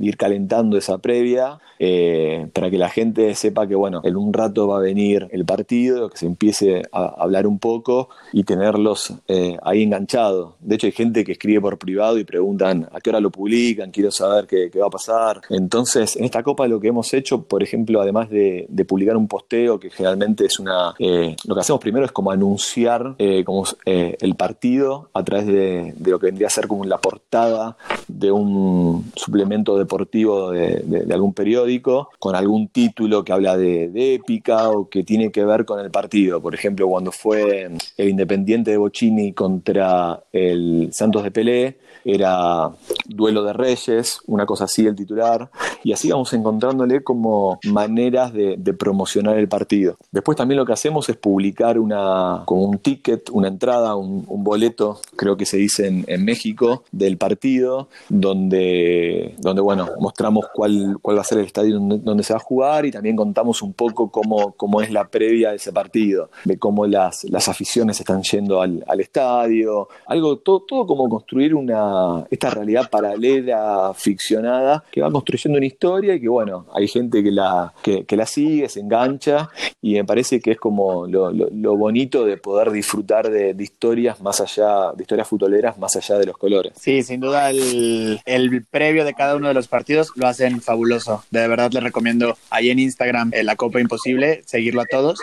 ir 0.00 0.16
calentando 0.16 0.76
esa 0.76 0.98
previa 0.98 1.58
eh, 1.78 2.48
para 2.52 2.70
que 2.70 2.78
la 2.78 2.88
gente 2.88 3.34
sepa 3.34 3.66
que, 3.66 3.74
bueno, 3.74 4.00
en 4.04 4.16
un 4.16 4.32
rato 4.32 4.66
va 4.66 4.78
a 4.78 4.80
venir 4.80 5.28
el 5.30 5.44
partido, 5.44 6.10
que 6.10 6.18
se 6.18 6.26
empiece 6.26 6.82
a 6.92 7.14
hablar 7.18 7.46
un 7.46 7.58
poco 7.58 8.08
y 8.32 8.44
tenerlos 8.44 9.14
eh, 9.28 9.56
ahí 9.62 9.82
enganchados. 9.82 10.54
De 10.60 10.74
hecho, 10.74 10.86
hay 10.86 10.92
gente 10.92 11.24
que 11.24 11.32
escribe 11.32 11.60
por 11.60 11.78
privado 11.78 12.18
y 12.18 12.24
preguntan 12.24 12.88
a 12.92 13.00
qué 13.00 13.10
hora 13.10 13.20
lo 13.20 13.30
publican, 13.30 13.90
quiero 13.90 14.10
saber 14.10 14.46
qué, 14.46 14.70
va 14.78 14.86
a 14.86 14.90
pasar. 14.90 15.40
Entonces, 15.50 16.16
en 16.16 16.24
esta 16.24 16.42
copa 16.42 16.66
lo 16.66 16.80
que 16.80 16.88
hemos 16.88 17.12
hecho, 17.14 17.42
por 17.42 17.62
ejemplo, 17.62 18.00
además 18.00 18.30
de, 18.30 18.68
publicar 18.88 19.16
un 19.16 19.28
posteo, 19.28 19.78
que 19.78 19.90
generalmente 19.90 20.46
es 20.46 20.58
una... 20.58 20.94
Eh, 20.98 21.36
lo 21.44 21.54
que 21.54 21.60
hacemos 21.60 21.80
primero 21.80 22.06
es 22.06 22.12
como 22.12 22.30
anunciar 22.30 23.16
como, 23.44 23.64
el 23.84 24.34
partido 24.34 24.97
a 25.12 25.24
través 25.24 25.46
de, 25.46 25.94
lo 26.04 26.18
que 26.18 26.26
vendría 26.26 26.46
a 26.46 26.50
ser 26.50 26.66
como 26.66 26.84
la 26.84 26.98
portada 26.98 27.76
de 28.06 28.30
un 28.32 29.10
suplemento 29.14 29.78
deportivo 29.78 30.50
de, 30.50 30.82
de 30.84 31.14
algún 31.14 31.34
periódico, 31.34 32.10
con 32.18 32.34
algún 32.34 32.68
título 32.68 33.24
que 33.24 33.32
habla 33.32 33.56
de, 33.56 33.90
épica 34.14 34.70
o 34.70 34.88
que 34.88 35.04
tiene 35.04 35.30
que 35.30 35.44
ver 35.44 35.64
con 35.64 35.80
el 35.80 35.90
partido. 35.90 36.40
Por 36.40 36.54
ejemplo, 36.54 36.88
cuando 36.88 37.12
fue 37.12 37.70
el 37.96 38.08
Independiente 38.08 38.70
de 38.70 38.76
Bocini 38.76 39.32
contra 39.32 40.22
el 40.32 40.90
Santos 40.92 41.22
de 41.22 41.30
Pelé, 41.30 41.78
era 42.04 42.70
duelo 43.06 43.42
de 43.42 43.52
reyes, 43.52 44.20
una 44.26 44.46
cosa 44.46 44.64
así 44.64 44.86
el 44.86 44.94
titular, 44.94 45.50
y 45.82 45.92
así 45.92 46.10
vamos 46.10 46.32
encontrándole 46.32 47.02
como 47.02 47.58
maneras 47.64 48.32
de, 48.32 48.58
promocionar 48.78 49.38
el 49.38 49.48
partido. 49.48 49.96
Después 50.12 50.36
también 50.36 50.58
lo 50.58 50.66
que 50.66 50.72
hacemos 50.72 51.08
es 51.08 51.16
publicar 51.16 51.78
una, 51.78 52.42
como 52.44 52.64
un 52.64 52.78
ticket, 52.78 53.30
una 53.30 53.48
entrada, 53.48 53.96
un, 53.96 54.24
boleto, 54.44 55.00
creo 55.16 55.36
que 55.36 55.46
se 55.46 55.56
dice 55.56 55.86
en, 55.88 56.04
en, 56.06 56.24
México, 56.24 56.84
del 56.92 57.16
partido, 57.16 57.88
donde, 58.08 59.34
donde 59.38 59.62
bueno, 59.62 59.88
mostramos 59.98 60.46
cuál, 60.54 60.98
cuál 61.02 61.16
va 61.16 61.22
a 61.22 61.24
ser 61.24 61.38
el 61.38 61.46
estadio 61.46 61.74
donde, 61.74 61.98
donde, 61.98 62.22
se 62.22 62.32
va 62.32 62.38
a 62.38 62.42
jugar 62.42 62.86
y 62.86 62.90
también 62.90 63.16
contamos 63.16 63.62
un 63.62 63.72
poco 63.72 64.10
cómo, 64.10 64.52
cómo 64.52 64.80
es 64.80 64.90
la 64.90 65.08
previa 65.08 65.50
de 65.50 65.56
ese 65.56 65.72
partido, 65.72 66.30
de 66.44 66.58
cómo 66.58 66.86
las, 66.86 67.24
las 67.24 67.48
aficiones 67.48 67.98
están 67.98 68.22
yendo 68.22 68.60
al, 68.60 68.84
al 68.86 69.00
estadio, 69.00 69.88
algo, 70.06 70.38
todo, 70.38 70.64
todo 70.66 70.86
como 70.86 71.08
construir 71.08 71.54
una, 71.54 71.87
esta 72.30 72.50
realidad 72.50 72.90
paralela, 72.90 73.92
ficcionada, 73.94 74.84
que 74.90 75.00
va 75.00 75.10
construyendo 75.10 75.58
una 75.58 75.66
historia 75.66 76.14
y 76.14 76.20
que, 76.20 76.28
bueno, 76.28 76.66
hay 76.74 76.88
gente 76.88 77.22
que 77.22 77.30
la, 77.30 77.72
que, 77.82 78.04
que 78.04 78.16
la 78.16 78.26
sigue, 78.26 78.68
se 78.68 78.80
engancha 78.80 79.50
y 79.80 79.94
me 79.94 80.04
parece 80.04 80.40
que 80.40 80.52
es 80.52 80.58
como 80.58 81.06
lo, 81.06 81.32
lo, 81.32 81.48
lo 81.50 81.76
bonito 81.76 82.24
de 82.24 82.36
poder 82.36 82.70
disfrutar 82.70 83.30
de, 83.30 83.54
de, 83.54 83.64
historias 83.64 84.20
más 84.20 84.40
allá, 84.40 84.92
de 84.94 85.02
historias 85.02 85.28
futboleras 85.28 85.78
más 85.78 85.96
allá 85.96 86.18
de 86.18 86.26
los 86.26 86.36
colores. 86.36 86.72
Sí, 86.80 87.02
sin 87.02 87.20
duda 87.20 87.50
el, 87.50 88.20
el 88.24 88.64
previo 88.64 89.04
de 89.04 89.14
cada 89.14 89.36
uno 89.36 89.48
de 89.48 89.54
los 89.54 89.68
partidos 89.68 90.12
lo 90.16 90.26
hacen 90.26 90.60
fabuloso. 90.60 91.24
De 91.30 91.46
verdad 91.46 91.70
les 91.72 91.82
recomiendo 91.82 92.36
ahí 92.50 92.70
en 92.70 92.78
Instagram 92.78 93.30
en 93.32 93.46
la 93.46 93.56
Copa 93.56 93.80
Imposible, 93.80 94.42
seguirlo 94.46 94.82
a 94.82 94.86
todos. 94.86 95.20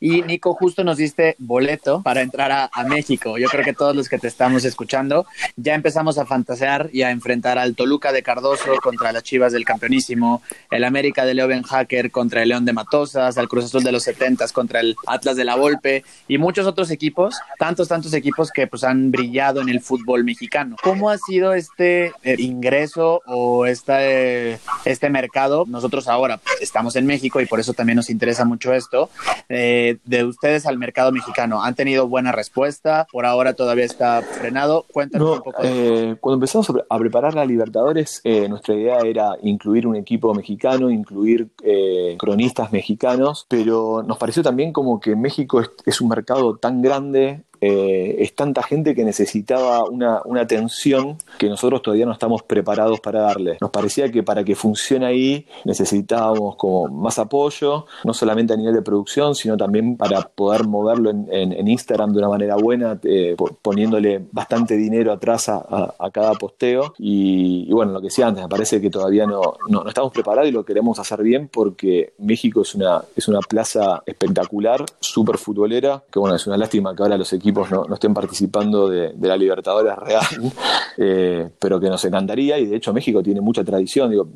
Y 0.00 0.22
Nico, 0.22 0.54
justo 0.54 0.84
nos 0.84 0.98
diste 0.98 1.36
boleto 1.38 2.02
para 2.02 2.22
entrar 2.22 2.52
a, 2.52 2.70
a 2.72 2.84
México. 2.84 3.38
Yo 3.38 3.48
creo 3.48 3.64
que 3.64 3.72
todos 3.72 3.96
los 3.96 4.08
que 4.08 4.18
te 4.18 4.28
estamos 4.28 4.64
escuchando 4.64 5.26
ya 5.56 5.74
empezamos 5.74 6.05
a 6.06 6.26
fantasear 6.26 6.88
y 6.92 7.02
a 7.02 7.10
enfrentar 7.10 7.58
al 7.58 7.74
Toluca 7.74 8.12
de 8.12 8.22
Cardoso 8.22 8.76
contra 8.82 9.12
las 9.12 9.24
Chivas 9.24 9.52
del 9.52 9.64
Campeonísimo, 9.64 10.42
el 10.70 10.84
América 10.84 11.24
de 11.24 11.34
Leo 11.34 11.48
Ben 11.48 11.62
Hacker 11.62 12.10
contra 12.10 12.42
el 12.42 12.50
León 12.50 12.64
de 12.64 12.72
Matosas, 12.72 13.36
al 13.38 13.48
Cruz 13.48 13.66
Azul 13.66 13.82
de 13.82 13.92
los 13.92 14.04
70 14.04 14.46
contra 14.52 14.80
el 14.80 14.96
Atlas 15.06 15.36
de 15.36 15.44
la 15.44 15.56
Volpe 15.56 16.04
y 16.28 16.38
muchos 16.38 16.66
otros 16.66 16.90
equipos, 16.90 17.36
tantos, 17.58 17.88
tantos 17.88 18.12
equipos 18.12 18.50
que 18.50 18.66
pues 18.66 18.84
han 18.84 19.10
brillado 19.10 19.60
en 19.60 19.68
el 19.68 19.80
fútbol 19.80 20.24
mexicano. 20.24 20.76
¿Cómo 20.82 21.10
ha 21.10 21.18
sido 21.18 21.54
este 21.54 22.12
eh, 22.22 22.36
ingreso 22.38 23.22
o 23.26 23.66
este, 23.66 24.58
este 24.86 25.10
mercado? 25.10 25.64
Nosotros 25.66 26.08
ahora 26.08 26.40
estamos 26.60 26.96
en 26.96 27.06
México 27.06 27.40
y 27.40 27.46
por 27.46 27.60
eso 27.60 27.72
también 27.72 27.96
nos 27.96 28.10
interesa 28.10 28.44
mucho 28.44 28.72
esto, 28.72 29.10
eh, 29.48 29.98
de 30.04 30.24
ustedes 30.24 30.66
al 30.66 30.78
mercado 30.78 31.12
mexicano? 31.12 31.62
¿Han 31.62 31.74
tenido 31.74 32.08
buena 32.08 32.32
respuesta? 32.32 33.06
¿Por 33.10 33.26
ahora 33.26 33.54
todavía 33.54 33.84
está 33.84 34.22
frenado? 34.22 34.86
Cuéntanos 34.92 35.38
un 35.38 35.42
poco. 35.42 35.62
Eh, 35.62 36.16
cuando 36.20 36.36
empezamos 36.36 36.72
a 36.88 36.98
preparar 36.98 37.34
la 37.34 37.44
Libertadores, 37.44 38.20
eh, 38.24 38.48
nuestra 38.48 38.74
idea 38.74 38.98
era 39.00 39.36
incluir 39.42 39.86
un 39.86 39.96
equipo 39.96 40.34
mexicano, 40.34 40.90
incluir 40.90 41.48
eh, 41.62 42.16
cronistas 42.18 42.72
mexicanos, 42.72 43.46
pero 43.48 44.02
nos 44.02 44.18
pareció 44.18 44.42
también 44.42 44.72
como 44.72 45.00
que 45.00 45.16
México 45.16 45.62
es 45.84 46.00
un 46.00 46.08
mercado 46.08 46.56
tan 46.56 46.82
grande 46.82 47.42
eh, 47.66 48.22
es 48.22 48.34
tanta 48.34 48.62
gente 48.62 48.94
que 48.94 49.04
necesitaba 49.04 49.84
una, 49.84 50.22
atención 50.40 51.16
que 51.38 51.48
nosotros 51.48 51.82
todavía 51.82 52.06
no 52.06 52.12
estamos 52.12 52.42
preparados 52.42 53.00
para 53.00 53.20
darle. 53.22 53.56
Nos 53.60 53.70
parecía 53.70 54.10
que 54.12 54.22
para 54.22 54.44
que 54.44 54.54
funcione 54.54 55.06
ahí 55.06 55.46
necesitábamos 55.64 56.54
como 56.56 56.86
más 56.88 57.18
apoyo, 57.18 57.86
no 58.04 58.14
solamente 58.14 58.52
a 58.52 58.56
nivel 58.56 58.74
de 58.74 58.82
producción, 58.82 59.34
sino 59.34 59.56
también 59.56 59.96
para 59.96 60.20
poder 60.22 60.66
moverlo 60.66 61.10
en, 61.10 61.66
Instagram 61.66 62.12
de 62.12 62.18
una 62.18 62.28
manera 62.28 62.56
buena, 62.56 62.98
eh, 63.02 63.34
poniéndole 63.62 64.24
bastante 64.30 64.76
dinero 64.76 65.12
atrás 65.12 65.48
a, 65.48 65.94
cada 66.12 66.34
posteo. 66.34 66.94
Y, 66.98 67.72
bueno, 67.72 67.92
lo 67.92 68.00
que 68.00 68.06
decía 68.06 68.28
antes, 68.28 68.44
me 68.44 68.48
parece 68.48 68.80
que 68.80 68.90
todavía 68.90 69.26
no, 69.26 69.56
no, 69.68 69.88
estamos 69.88 70.12
preparados 70.12 70.48
y 70.48 70.52
lo 70.52 70.64
queremos 70.64 70.98
hacer 70.98 71.22
bien 71.22 71.48
porque 71.48 72.12
México 72.18 72.62
es 72.62 72.74
una, 72.74 73.02
es 73.16 73.26
una 73.26 73.40
plaza 73.40 74.02
espectacular, 74.06 74.84
súper 75.00 75.38
futbolera, 75.38 76.02
que 76.10 76.18
bueno, 76.18 76.36
es 76.36 76.46
una 76.46 76.56
lástima 76.56 76.94
que 76.94 77.02
ahora 77.02 77.16
los 77.16 77.32
equipos 77.32 77.55
equipos 77.56 77.70
no, 77.88 77.94
estén 77.94 78.14
participando 78.14 78.88
de, 78.88 79.14
la 79.20 79.36
Libertadores 79.36 79.96
real, 79.96 80.24
eh, 80.96 81.48
pero 81.58 81.80
que 81.80 81.88
nos 81.88 82.04
encantaría 82.04 82.58
y 82.58 82.66
de 82.66 82.76
hecho 82.76 82.92
México 82.92 83.22
tiene 83.22 83.40
mucha 83.40 83.64
tradición. 83.64 84.10
Digo, 84.10 84.28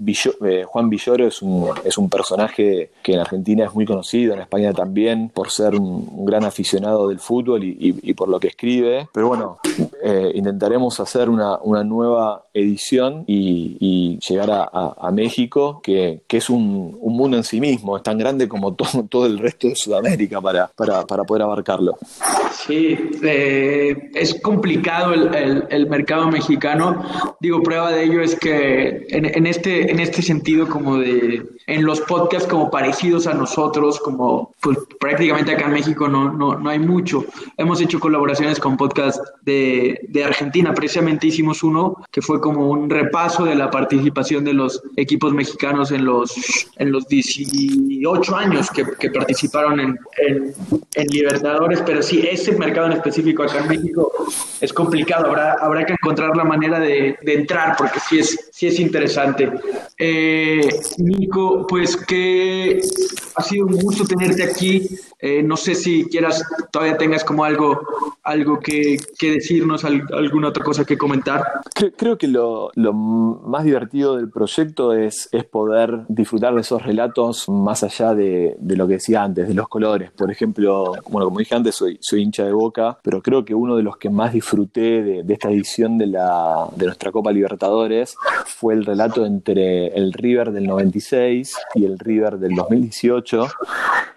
eh, 0.45 0.65
Juan 0.67 0.89
Villoro 0.89 1.27
es 1.27 1.43
un, 1.43 1.71
es 1.85 1.97
un 1.99 2.09
personaje 2.09 2.91
que 3.03 3.13
en 3.13 3.21
Argentina 3.21 3.67
es 3.67 3.75
muy 3.75 3.85
conocido, 3.85 4.35
en 4.35 4.41
España 4.41 4.73
también, 4.73 5.31
por 5.31 5.51
ser 5.51 5.75
un, 5.75 6.25
gran 6.25 6.45
aficionado 6.45 7.09
del 7.09 7.19
fútbol 7.19 7.65
y, 7.65 8.15
por 8.15 8.29
lo 8.29 8.39
que 8.39 8.49
escribe. 8.49 9.09
Pero 9.13 9.29
bueno, 9.29 9.59
eh, 10.03 10.33
intentaremos 10.35 11.01
hacer 11.01 11.29
una, 11.29 11.59
nueva 11.85 12.45
edición 12.53 13.25
y, 13.27 14.19
llegar 14.29 14.51
a, 14.51 15.11
México, 15.13 15.81
que, 15.83 16.23
es 16.29 16.51
un, 16.51 16.99
mundo 17.01 17.37
en 17.37 17.45
sí 17.45 17.61
mismo, 17.61 17.97
es 17.97 18.03
tan 18.03 18.19
grande 18.19 18.49
como 18.49 18.75
todo, 18.75 19.05
todo 19.11 19.27
el 19.27 19.39
resto 19.39 19.69
de 19.69 19.77
Sudamérica 19.77 20.41
para, 20.41 20.69
para, 20.69 21.05
para 21.07 21.25
poder 21.25 21.43
abarcarlo. 21.43 21.99
Sí, 22.67 22.99
eh, 23.23 24.11
es 24.15 24.41
complicado 24.41 25.13
el, 25.13 25.65
el, 25.71 25.89
mercado 25.89 26.31
mexicano. 26.31 27.05
Digo, 27.41 27.63
prueba 27.63 27.91
de 27.93 28.05
ello 28.05 28.21
es 28.23 28.35
que 28.37 29.07
en, 29.09 29.25
en, 29.25 29.47
este, 29.47 29.91
en 29.91 30.01
este 30.01 30.23
sentido, 30.23 30.69
como 30.69 30.99
de 30.99 31.43
en 31.71 31.85
los 31.85 32.01
podcasts 32.01 32.49
como 32.49 32.69
parecidos 32.69 33.29
a 33.29 33.35
nosotros, 33.35 34.01
como 34.01 34.55
pues, 34.61 34.77
prácticamente 34.99 35.53
acá 35.53 35.67
en 35.67 35.73
México 35.73 36.09
no, 36.09 36.33
no, 36.33 36.59
no 36.59 36.69
hay 36.69 36.81
mucho. 36.81 37.25
Hemos 37.57 37.81
hecho 37.81 38.01
colaboraciones 38.01 38.59
con 38.59 38.77
podcasts 38.77 39.23
de, 39.43 40.01
de, 40.09 40.25
Argentina, 40.25 40.75
precisamente 40.75 41.29
hicimos 41.29 41.63
uno 41.63 41.97
que 42.11 42.23
fue 42.23 42.41
como 42.41 42.71
un 42.71 42.91
repaso 42.91 43.45
de 43.45 43.55
la 43.55 43.71
participación 43.71 44.45
de 44.45 44.53
los 44.53 44.83
equipos 44.97 45.33
mexicanos 45.33 45.93
en 45.93 46.05
los, 46.05 46.35
en 46.77 46.91
los 46.91 47.07
18 47.07 48.37
años 48.37 48.69
que, 48.71 48.85
que 48.99 49.11
participaron 49.11 49.79
en, 49.79 49.99
en, 50.27 50.53
en 50.95 51.07
Libertadores, 51.07 51.83
pero 51.87 52.03
sí, 52.03 52.27
ese 52.29 52.53
mercado 52.59 52.89
específico 52.93 53.43
acá 53.43 53.59
en 53.59 53.69
México 53.69 54.13
es 54.61 54.73
complicado, 54.73 55.27
habrá, 55.27 55.55
habrá 55.55 55.85
que 55.85 55.95
encontrar 55.95 56.37
la 56.37 56.45
manera 56.45 56.79
de, 56.79 57.17
de 57.23 57.35
entrar 57.35 57.77
porque 57.77 57.99
sí 58.01 58.19
es, 58.19 58.51
sí 58.53 58.67
es 58.67 58.79
interesante. 58.79 59.51
Eh, 59.99 60.69
Nico, 60.99 61.67
pues 61.67 61.97
que 61.97 62.81
ha 63.35 63.43
sido 63.43 63.67
un 63.67 63.77
gusto 63.77 64.05
tenerte 64.05 64.43
aquí. 64.43 64.87
Eh, 65.19 65.43
no 65.43 65.57
sé 65.57 65.75
si 65.75 66.05
quieras, 66.07 66.43
todavía 66.71 66.97
tengas 66.97 67.25
como 67.25 67.45
algo, 67.45 67.81
algo 68.23 68.59
que, 68.59 68.99
decirnos, 69.21 69.85
alguna 69.85 70.49
otra 70.49 70.65
cosa 70.65 70.85
que 70.85 70.97
comentar. 70.97 71.43
Creo, 71.97 72.17
que 72.17 72.27
lo, 72.27 72.71
más 72.75 73.65
divertido 73.65 74.17
del 74.17 74.31
proyecto 74.31 74.95
es, 74.95 75.29
es 75.33 75.45
poder 75.45 76.07
disfrutar 76.09 76.55
de 76.55 76.63
esos 76.63 76.83
relatos 76.83 77.49
más 77.49 77.83
allá 77.83 78.15
de, 78.15 78.57
lo 78.61 78.87
que 78.87 78.95
decía 78.95 79.23
antes, 79.23 79.49
de 79.49 79.55
los 79.55 79.69
colores. 79.69 80.11
Por 80.13 80.31
ejemplo, 80.31 80.93
bueno, 81.09 81.27
como 81.27 81.39
dije 81.39 81.55
antes, 81.55 81.75
soy, 81.75 81.99
soy 82.01 82.23
hincha 82.23 82.45
de 82.45 82.53
boca, 82.53 82.80
pero 83.03 83.23
creo 83.23 83.45
que 83.45 83.55
uno 83.55 83.77
de 83.77 83.83
los 83.83 83.97
que 83.97 84.11
más 84.11 84.33
disfruté 84.33 85.03
de, 85.03 85.25
esta 85.33 85.51
edición 85.51 85.99
de, 85.99 86.07
la, 86.07 86.67
de 86.77 86.87
nuestra 86.87 87.13
Copa 87.13 87.33
Libertadores 87.33 88.17
fue 88.47 88.75
el 88.75 88.85
relato 88.85 89.25
entre 89.25 89.89
el 89.89 90.13
River 90.13 90.53
del 90.53 90.67
96 90.67 91.57
y 91.75 91.85
el 91.85 91.99
River 91.99 92.39
del 92.39 92.55
2018, 92.55 93.47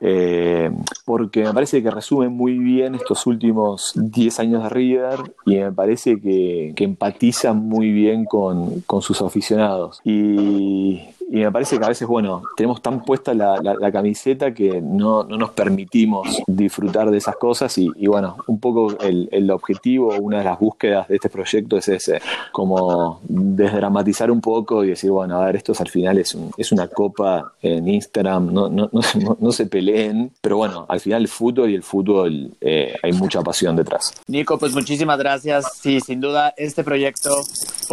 eh, 0.02 0.71
porque 1.06 1.43
me 1.43 1.54
parece 1.54 1.82
que 1.82 1.91
resume 1.91 2.30
muy 2.30 2.58
bien 2.58 2.95
estos 2.95 3.26
últimos 3.28 3.93
10 3.95 4.39
años 4.39 4.63
de 4.63 4.69
River 4.69 5.19
y 5.45 5.58
me 5.58 5.71
parece 5.71 6.19
que, 6.19 6.73
que 6.76 6.84
empatiza 6.84 7.54
muy 7.54 7.91
bien 7.91 8.26
con, 8.26 8.82
con 8.82 9.02
sus 9.02 9.21
aficionados. 9.21 10.02
Y, 10.04 11.02
y 11.29 11.38
me 11.38 11.51
parece 11.51 11.77
que 11.77 11.86
a 11.86 11.89
veces, 11.89 12.07
bueno, 12.07 12.43
tenemos 12.55 12.81
tan 12.81 13.03
puesta 13.03 13.33
la, 13.33 13.91
camiseta 13.91 14.53
que 14.53 14.81
no, 14.81 15.23
no, 15.23 15.38
nos 15.38 15.51
permitimos 15.51 16.41
disfrutar 16.47 17.12
de 17.12 17.17
esas 17.17 17.36
cosas 17.36 17.77
y, 17.77 17.89
bueno, 18.07 18.38
un 18.47 18.59
poco 18.59 18.97
el, 18.99 19.29
el, 19.31 19.49
objetivo, 19.51 20.15
una 20.19 20.39
de 20.39 20.43
las 20.45 20.59
búsquedas 20.59 21.07
de 21.07 21.15
este 21.15 21.29
proyecto 21.29 21.77
es 21.77 21.88
ese, 21.88 22.21
como 22.51 23.19
desdramatizar 23.23 24.31
un 24.31 24.41
poco 24.41 24.83
y 24.83 24.89
decir, 24.89 25.12
bueno, 25.12 25.41
a 25.41 25.45
ver, 25.45 25.55
esto 25.57 25.73
al 25.77 25.89
final 25.89 26.17
es, 26.17 26.36
un, 26.36 26.51
es 26.57 26.71
una 26.71 26.88
copa 26.88 27.53
en 27.62 27.88
Instagram, 27.88 28.53
no, 28.53 28.69
no, 28.69 28.89
no, 28.91 29.38
no, 29.39 29.51
se 29.51 29.65
peleen, 29.65 30.31
pero 30.41 30.57
bueno, 30.57 30.86
al 30.88 30.99
final 30.99 31.21
el 31.21 31.27
fútbol 31.27 31.69
y 31.69 31.75
el 31.75 31.83
fútbol 31.83 32.51
eh, 32.62 32.95
hay 33.01 33.13
mucha 33.13 33.41
pasión 33.41 33.75
detrás. 33.75 34.13
Nico, 34.27 34.57
pues 34.57 34.73
muchísimas 34.73 35.17
gracias. 35.17 35.65
Sí, 35.81 35.99
sin 35.99 36.21
duda, 36.21 36.53
este 36.57 36.83
proyecto, 36.83 37.29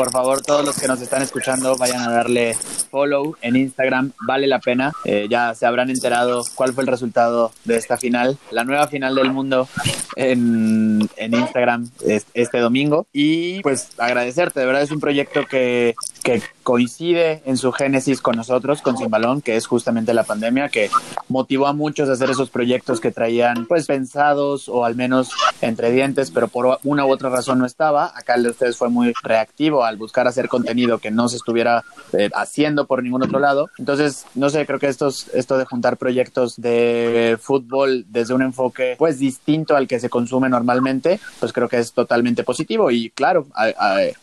por 0.00 0.12
favor, 0.12 0.40
todos 0.40 0.64
los 0.64 0.78
que 0.78 0.88
nos 0.88 1.02
están 1.02 1.20
escuchando, 1.20 1.76
vayan 1.76 2.00
a 2.00 2.10
darle 2.10 2.54
follow 2.90 3.36
en 3.42 3.54
Instagram, 3.54 4.12
vale 4.26 4.46
la 4.46 4.58
pena. 4.58 4.92
Eh, 5.04 5.26
ya 5.28 5.54
se 5.54 5.66
habrán 5.66 5.90
enterado 5.90 6.42
cuál 6.54 6.72
fue 6.72 6.84
el 6.84 6.88
resultado 6.88 7.52
de 7.66 7.76
esta 7.76 7.98
final, 7.98 8.38
la 8.50 8.64
nueva 8.64 8.88
final 8.88 9.14
del 9.14 9.30
mundo 9.30 9.68
en, 10.16 11.06
en 11.18 11.34
Instagram 11.34 11.90
este 12.32 12.60
domingo. 12.60 13.08
Y 13.12 13.60
pues 13.60 13.90
agradecerte, 13.98 14.60
de 14.60 14.64
verdad 14.64 14.80
es 14.80 14.90
un 14.90 15.00
proyecto 15.00 15.44
que, 15.44 15.94
que 16.22 16.42
coincide 16.62 17.42
en 17.46 17.56
su 17.56 17.72
génesis 17.72 18.20
con 18.20 18.36
nosotros, 18.36 18.82
con 18.82 18.96
Sin 18.96 19.10
Balón, 19.10 19.40
que 19.40 19.56
es 19.56 19.66
justamente 19.66 20.14
la 20.14 20.24
pandemia, 20.24 20.68
que 20.68 20.90
motivó 21.28 21.66
a 21.66 21.72
muchos 21.72 22.08
a 22.08 22.12
hacer 22.12 22.30
esos 22.30 22.50
proyectos 22.50 23.00
que 23.00 23.10
traían 23.10 23.66
pues 23.66 23.86
pensados 23.86 24.68
o 24.68 24.84
al 24.84 24.94
menos 24.94 25.30
entre 25.60 25.90
dientes, 25.90 26.30
pero 26.30 26.48
por 26.48 26.78
una 26.84 27.04
u 27.04 27.10
otra 27.10 27.30
razón 27.30 27.58
no 27.58 27.66
estaba. 27.66 28.12
Acá 28.14 28.34
el 28.34 28.44
de 28.44 28.50
ustedes 28.50 28.76
fue 28.76 28.88
muy 28.88 29.12
reactivo 29.22 29.84
al 29.84 29.96
buscar 29.96 30.26
hacer 30.26 30.48
contenido 30.48 30.98
que 30.98 31.10
no 31.10 31.28
se 31.28 31.36
estuviera 31.36 31.84
eh, 32.12 32.30
haciendo 32.34 32.86
por 32.86 33.02
ningún 33.02 33.22
otro 33.22 33.38
lado. 33.38 33.70
Entonces, 33.78 34.26
no 34.34 34.50
sé, 34.50 34.66
creo 34.66 34.78
que 34.78 34.88
esto 34.88 35.10
de 35.58 35.64
juntar 35.64 35.96
proyectos 35.96 36.60
de 36.60 37.38
fútbol 37.40 38.04
desde 38.08 38.34
un 38.34 38.42
enfoque 38.42 38.96
pues 38.98 39.18
distinto 39.18 39.76
al 39.76 39.88
que 39.88 40.00
se 40.00 40.08
consume 40.08 40.48
normalmente, 40.48 41.20
pues 41.38 41.52
creo 41.52 41.68
que 41.68 41.78
es 41.78 41.92
totalmente 41.92 42.44
positivo 42.44 42.90
y 42.90 43.10
claro, 43.10 43.46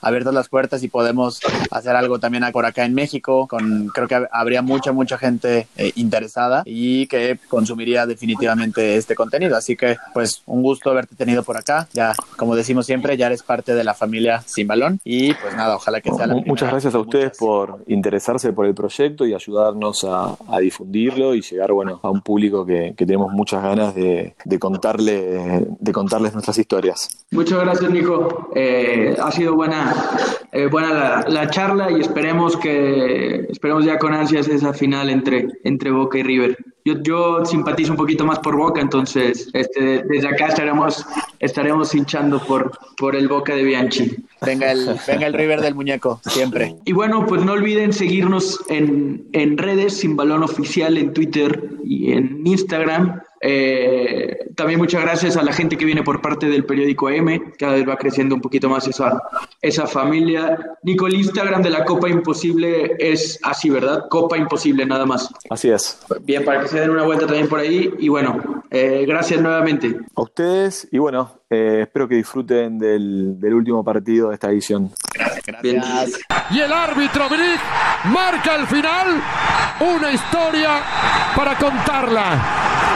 abiertas 0.01 0.33
las 0.33 0.49
puertas 0.49 0.83
y 0.83 0.88
podemos 0.88 1.39
hacer 1.71 1.87
algo 1.95 2.19
también 2.19 2.43
por 2.52 2.65
acá 2.65 2.86
en 2.86 2.93
México, 2.93 3.47
con 3.47 3.88
creo 3.88 4.08
que 4.08 4.28
habría 4.32 4.62
mucha, 4.62 4.91
mucha 4.91 5.17
gente 5.17 5.67
eh, 5.76 5.91
interesada 5.95 6.63
y 6.65 7.08
que 7.08 7.39
consumiría 7.47 8.06
definitivamente 8.06 8.95
este 8.97 9.15
contenido. 9.15 9.58
Así 9.58 9.76
que, 9.76 9.97
pues, 10.13 10.43
un 10.45 10.62
gusto 10.62 10.91
haberte 10.91 11.15
tenido 11.15 11.43
por 11.43 11.58
acá. 11.58 11.88
Ya, 11.93 12.13
como 12.36 12.56
decimos 12.56 12.86
siempre, 12.86 13.17
ya 13.17 13.28
eres 13.28 13.43
parte 13.43 13.73
de 13.73 13.84
la 13.84 13.93
familia 13.93 14.41
Sin 14.45 14.67
Balón 14.67 15.00
y 15.04 15.34
pues 15.34 15.56
nada, 15.56 15.76
ojalá 15.76 16.02
que 16.02 16.12
sea 16.12 16.28
la 16.28 16.36
Muchas 16.36 16.69
gracias 16.69 16.95
a 16.95 17.00
ustedes 17.00 17.38
por 17.38 17.84
interesarse 17.88 18.54
por 18.54 18.65
el 18.65 18.73
proyecto 18.73 19.26
y 19.26 19.34
ayudarnos 19.34 20.06
a, 20.08 20.38
difundirlo 20.60 21.36
y 21.36 21.41
llegar 21.41 21.71
bueno, 21.71 22.00
a 22.02 22.10
un 22.10 22.21
público 22.21 22.65
que, 22.65 22.93
tenemos 22.97 23.32
muchas 23.32 23.63
ganas 23.63 23.95
de, 23.95 24.36
contarle, 24.60 25.65
de 25.80 25.91
contarles 25.91 26.34
nuestras 26.34 26.58
historias. 26.58 27.26
Muchas 27.32 27.60
gracias, 27.60 27.89
Nico. 27.91 28.50
Eh, 28.56 29.15
ha 29.21 29.32
sido 29.32 29.56
buena, 29.56 29.93
eh, 30.51 30.67
buena 30.67 31.25
la, 31.27 31.49
charla 31.49 31.91
y 31.91 31.99
esperemos 31.99 32.55
que 32.57 33.47
esperemos 33.49 33.83
ya 33.86 33.97
con 33.99 34.13
ansias 34.13 34.47
esa 34.47 34.73
final 34.73 35.10
entre, 35.10 35.47
entre 35.63 35.91
Boca 35.91 36.17
y 36.17 36.23
River. 36.23 36.57
Yo, 36.86 37.01
yo 37.03 37.45
simpatizo 37.45 37.91
un 37.91 37.97
poquito 37.97 38.25
más 38.25 38.39
por 38.39 38.55
Boca, 38.55 38.79
entonces 38.79 39.49
este, 39.53 40.03
desde 40.03 40.27
acá 40.27 40.47
estaremos, 40.47 41.05
estaremos 41.39 41.93
hinchando 41.93 42.39
por, 42.39 42.71
por 42.97 43.15
el 43.15 43.27
Boca 43.27 43.53
de 43.55 43.63
Bianchi. 43.63 44.15
Venga 44.41 44.71
el, 44.71 44.97
venga 45.05 45.27
el 45.27 45.33
River 45.33 45.60
del 45.60 45.75
muñeco, 45.75 46.21
siempre. 46.23 46.75
Y 46.86 46.93
bueno, 46.93 47.25
pues 47.25 47.43
no 47.43 47.53
olviden 47.53 47.91
seguirnos 47.91 48.60
en, 48.69 49.27
en 49.33 49.57
redes, 49.57 49.97
sin 49.97 50.15
balón 50.15 50.43
oficial, 50.43 50.97
en 50.97 51.13
Twitter 51.13 51.71
y 51.83 52.13
en 52.13 52.47
Instagram. 52.47 53.21
Eh, 53.41 54.50
también 54.56 54.80
muchas 54.80 55.02
gracias 55.02 55.38
a 55.38 55.43
la 55.43 55.54
gente 55.54 55.78
que 55.78 55.86
viene 55.86 56.04
por 56.04 56.21
parte 56.21 56.47
del 56.47 56.65
periódico 56.65 57.10
M, 57.10 57.54
cada 57.58 57.73
vez 57.73 57.88
va 57.88 57.95
creciendo 57.97 58.36
un 58.36 58.41
poquito 58.41 58.69
más 58.69 58.88
esa, 58.88 59.21
esa 59.62 59.86
familia. 59.88 60.58
Nico, 60.84 61.08
el 61.08 61.15
Instagram 61.15 61.62
de 61.62 61.69
la 61.69 61.86
Copa 61.86 62.10
Imposible 62.10 62.95
es 63.00 63.39
así, 63.43 63.69
¿verdad? 63.69 64.06
Copa 64.10 64.38
Imposible, 64.38 64.85
nada 64.85 65.06
más. 65.06 65.29
Así 65.50 65.69
es. 65.69 66.00
Bien, 66.21 66.44
para 66.44 66.62
que 66.62 66.67
se 66.67 66.79
den 66.79 66.90
una 66.90 67.04
vuelta 67.04 67.25
también 67.25 67.48
por 67.48 67.60
ahí. 67.60 67.94
Y 68.00 68.10
bueno, 68.10 68.63
Eh, 68.69 69.06
gracias 69.08 69.40
nuevamente. 69.42 69.96
A 70.13 70.21
ustedes 70.21 70.90
y 70.92 70.98
bueno, 70.98 71.40
eh, 71.50 71.79
espero 71.83 72.06
que 72.06 72.15
disfruten 72.15 72.77
del, 72.77 73.40
del 73.40 73.54
último 73.54 73.81
partido 73.81 74.27
de 74.27 74.33
esta 74.33 74.50
edición. 74.50 74.92
Bien. 75.63 75.77
Gracias. 75.77 76.19
Y 76.52 76.60
el 76.60 76.73
árbitro 76.73 77.29
Brick 77.29 77.62
marca 78.12 78.56
al 78.56 78.67
final 78.67 79.21
una 79.79 80.12
historia 80.12 80.81
para 81.33 81.58
contarla. 81.58 82.87